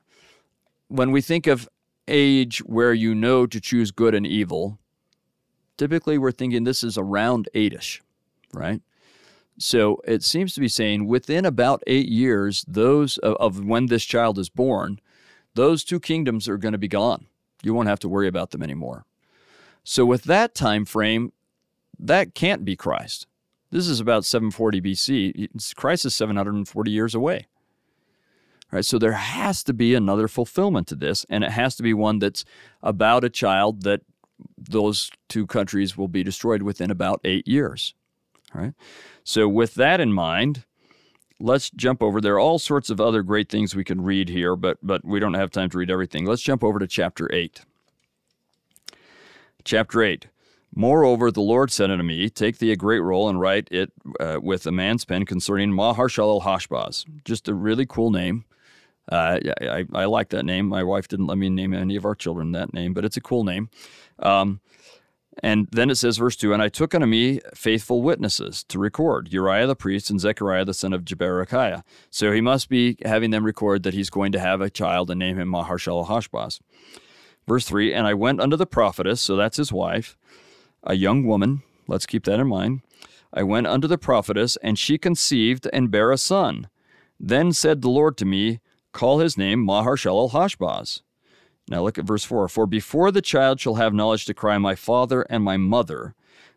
[0.88, 1.68] When we think of
[2.08, 4.78] age where you know to choose good and evil,
[5.76, 8.00] typically we're thinking this is around eightish,
[8.52, 8.80] right?
[9.58, 14.04] So it seems to be saying within about eight years, those of, of when this
[14.04, 14.98] child is born,
[15.54, 17.26] those two kingdoms are going to be gone.
[17.62, 19.04] You won't have to worry about them anymore.
[19.84, 21.32] So with that time frame,
[21.98, 23.26] that can't be Christ.
[23.70, 25.74] This is about 740 BC.
[25.76, 27.46] Christ is 740 years away.
[28.70, 31.82] All right, so there has to be another fulfillment to this, and it has to
[31.82, 32.44] be one that's
[32.82, 34.00] about a child that
[34.58, 37.94] those two countries will be destroyed within about eight years.
[38.54, 38.74] All right.
[39.24, 40.64] So with that in mind,
[41.42, 42.20] let's jump over.
[42.20, 45.20] There are all sorts of other great things we can read here, but but we
[45.20, 46.24] don't have time to read everything.
[46.24, 47.62] Let's jump over to chapter eight.
[49.64, 50.28] Chapter eight.
[50.74, 54.38] Moreover, the Lord said unto me, Take thee a great roll and write it uh,
[54.42, 57.04] with a man's pen concerning Maher-shalal-hash-baz.
[57.26, 58.46] Just a really cool name.
[59.10, 60.68] Uh, I, I, like that name.
[60.68, 63.20] My wife didn't let me name any of our children that name, but it's a
[63.20, 63.68] cool name.
[64.20, 64.60] Um,
[65.42, 69.32] and then it says, verse 2 And I took unto me faithful witnesses to record
[69.32, 71.82] Uriah the priest and Zechariah the son of Jeberechiah.
[72.10, 75.18] So he must be having them record that he's going to have a child and
[75.18, 76.60] name him Maher-shalal-hash-baz.
[77.46, 80.16] Verse 3 And I went unto the prophetess, so that's his wife,
[80.84, 81.62] a young woman.
[81.88, 82.82] Let's keep that in mind.
[83.32, 86.68] I went unto the prophetess, and she conceived and bare a son.
[87.18, 88.60] Then said the Lord to me,
[88.92, 91.02] Call his name Maher-shalal-hash-baz.
[91.68, 94.74] Now look at verse 4 For before the child shall have knowledge to cry, My
[94.74, 96.14] father and my mother,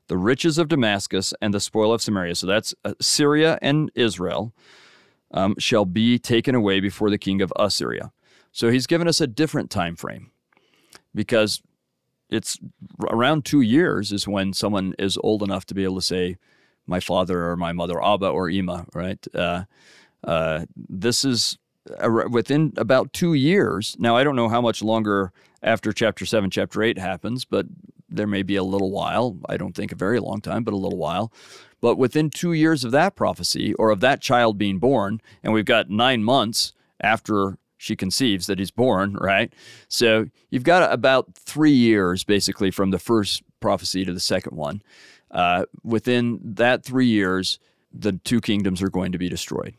[0.08, 4.54] the riches of Damascus and the spoil of Samaria, so that's uh, Syria and Israel,
[5.32, 8.12] um, shall be taken away before the king of Assyria.
[8.52, 10.32] So he's given us a different time frame
[11.14, 11.62] because
[12.30, 12.58] it's
[13.10, 16.38] around two years is when someone is old enough to be able to say,
[16.88, 19.26] my father or my mother, Abba or Ima, right?
[19.34, 19.64] Uh,
[20.24, 21.58] uh, this is
[22.30, 23.96] within about two years.
[24.00, 25.32] Now, I don't know how much longer
[25.62, 27.66] after chapter seven, chapter eight happens, but
[28.10, 29.38] there may be a little while.
[29.50, 31.32] I don't think a very long time, but a little while.
[31.82, 35.66] But within two years of that prophecy or of that child being born, and we've
[35.66, 39.54] got nine months after she conceives that he's born, right?
[39.88, 44.82] So you've got about three years basically from the first prophecy to the second one.
[45.30, 47.60] Uh, within that three years,
[47.94, 49.76] the two kingdoms are going to be destroyed.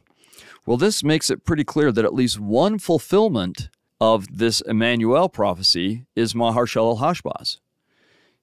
[0.67, 6.07] Well, this makes it pretty clear that at least one fulfillment of this Emmanuel prophecy
[6.17, 7.61] is Maher-shalal-hash-baz.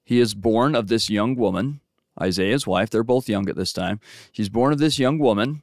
[0.02, 1.80] He is born of this young woman,
[2.20, 2.88] Isaiah's wife.
[2.88, 4.00] They're both young at this time.
[4.32, 5.62] He's born of this young woman,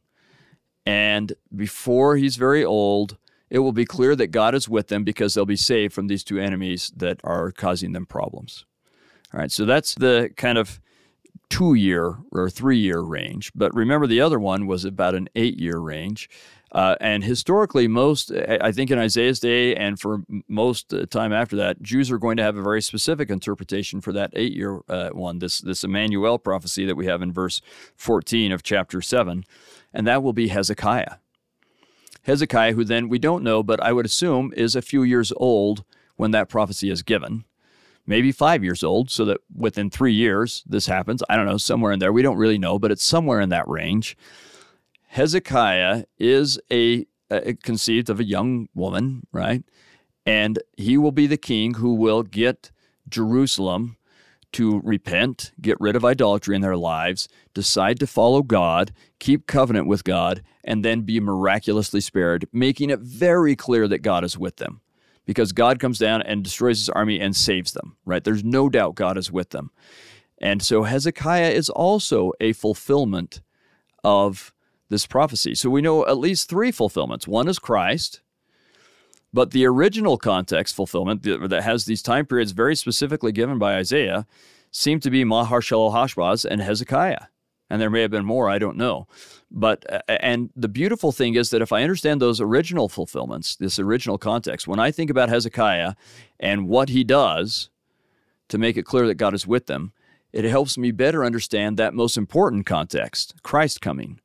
[0.85, 3.17] and before he's very old,
[3.49, 6.23] it will be clear that God is with them because they'll be saved from these
[6.23, 8.65] two enemies that are causing them problems.
[9.33, 10.79] All right, so that's the kind of
[11.51, 13.51] two year or three year range.
[13.53, 16.29] But remember, the other one was about an eight year range.
[16.71, 21.57] Uh, and historically, most, I think in Isaiah's day and for most uh, time after
[21.57, 25.09] that, Jews are going to have a very specific interpretation for that eight year uh,
[25.09, 27.61] one, this, this Emmanuel prophecy that we have in verse
[27.97, 29.43] 14 of chapter 7.
[29.93, 31.17] And that will be Hezekiah.
[32.23, 35.83] Hezekiah, who then we don't know, but I would assume is a few years old
[36.15, 37.43] when that prophecy is given
[38.05, 41.23] maybe five years old, so that within three years this happens.
[41.29, 42.13] I don't know, somewhere in there.
[42.13, 44.17] We don't really know, but it's somewhere in that range.
[45.07, 49.63] Hezekiah is a, a conceived of a young woman, right?
[50.25, 52.71] And he will be the king who will get
[53.09, 53.97] Jerusalem
[54.53, 59.87] to repent, get rid of idolatry in their lives, decide to follow God, keep covenant
[59.87, 64.57] with God, and then be miraculously spared, making it very clear that God is with
[64.57, 64.81] them.
[65.31, 68.21] Because God comes down and destroys his army and saves them, right?
[68.21, 69.71] There's no doubt God is with them.
[70.41, 73.41] And so Hezekiah is also a fulfillment
[74.03, 74.53] of
[74.89, 75.55] this prophecy.
[75.55, 77.27] So we know at least three fulfillments.
[77.27, 78.19] One is Christ,
[79.31, 84.27] but the original context fulfillment that has these time periods very specifically given by Isaiah
[84.69, 87.27] seem to be Maher-shalal-hash-baz and Hezekiah.
[87.71, 89.07] And there may have been more, I don't know.
[89.49, 94.17] But, and the beautiful thing is that if I understand those original fulfillments, this original
[94.17, 95.93] context, when I think about Hezekiah
[96.37, 97.69] and what he does
[98.49, 99.93] to make it clear that God is with them,
[100.33, 104.19] it helps me better understand that most important context, Christ coming,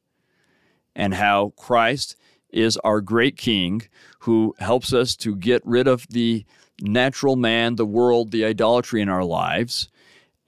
[0.96, 2.16] and how Christ
[2.50, 3.82] is our great king
[4.20, 6.44] who helps us to get rid of the
[6.80, 9.88] natural man, the world, the idolatry in our lives,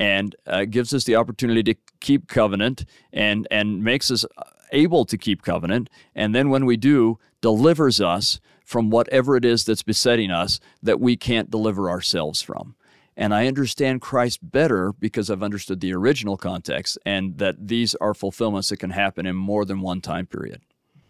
[0.00, 4.24] and uh, gives us the opportunity to keep covenant and, and makes us
[4.72, 5.88] able to keep covenant.
[6.14, 11.00] And then when we do, delivers us from whatever it is that's besetting us that
[11.00, 12.74] we can't deliver ourselves from.
[13.16, 18.14] And I understand Christ better because I've understood the original context and that these are
[18.14, 20.60] fulfillments that can happen in more than one time period.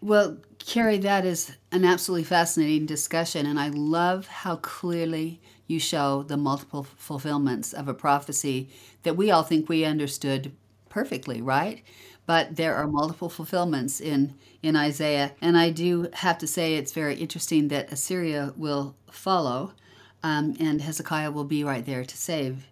[0.01, 6.23] Well, Kerry, that is an absolutely fascinating discussion, and I love how clearly you show
[6.23, 8.69] the multiple fulfillments of a prophecy
[9.03, 10.53] that we all think we understood
[10.89, 11.83] perfectly, right?
[12.25, 16.91] But there are multiple fulfillments in, in Isaiah, and I do have to say it's
[16.91, 19.73] very interesting that Assyria will follow,
[20.21, 22.67] um, and Hezekiah will be right there to save.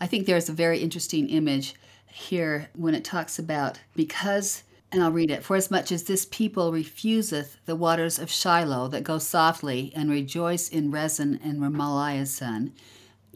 [0.00, 1.74] I think there's a very interesting image
[2.06, 5.44] here when it talks about because and I'll read it.
[5.44, 10.10] For as much as this people refuseth the waters of Shiloh that go softly, and
[10.10, 12.72] rejoice in Rezin and Remaliah's son,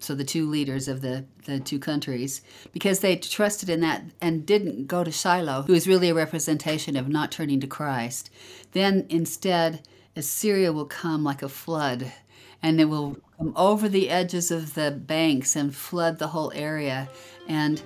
[0.05, 2.43] so the two leaders of the, the two countries,
[2.73, 6.97] because they trusted in that and didn't go to Shiloh, who is really a representation
[6.97, 8.31] of not turning to Christ,
[8.73, 9.87] then instead
[10.17, 12.13] Assyria will come like a flood,
[12.63, 17.09] and it will come over the edges of the banks and flood the whole area.
[17.49, 17.83] And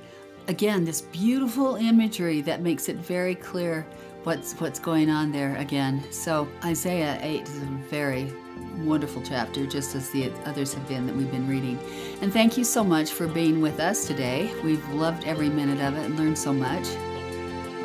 [0.47, 3.87] again, this beautiful imagery that makes it very clear
[4.25, 6.05] what's what's going on there again.
[6.11, 8.33] So Isaiah 8 is a very
[8.79, 11.79] wonderful chapter, just as the others have been that we've been reading.
[12.23, 14.53] And thank you so much for being with us today.
[14.63, 16.87] We've loved every minute of it and learned so much.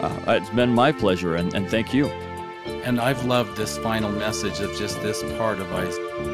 [0.02, 2.08] Uh, it's been my pleasure, and, and thank you.
[2.86, 6.33] And I've loved this final message of just this part of Isaiah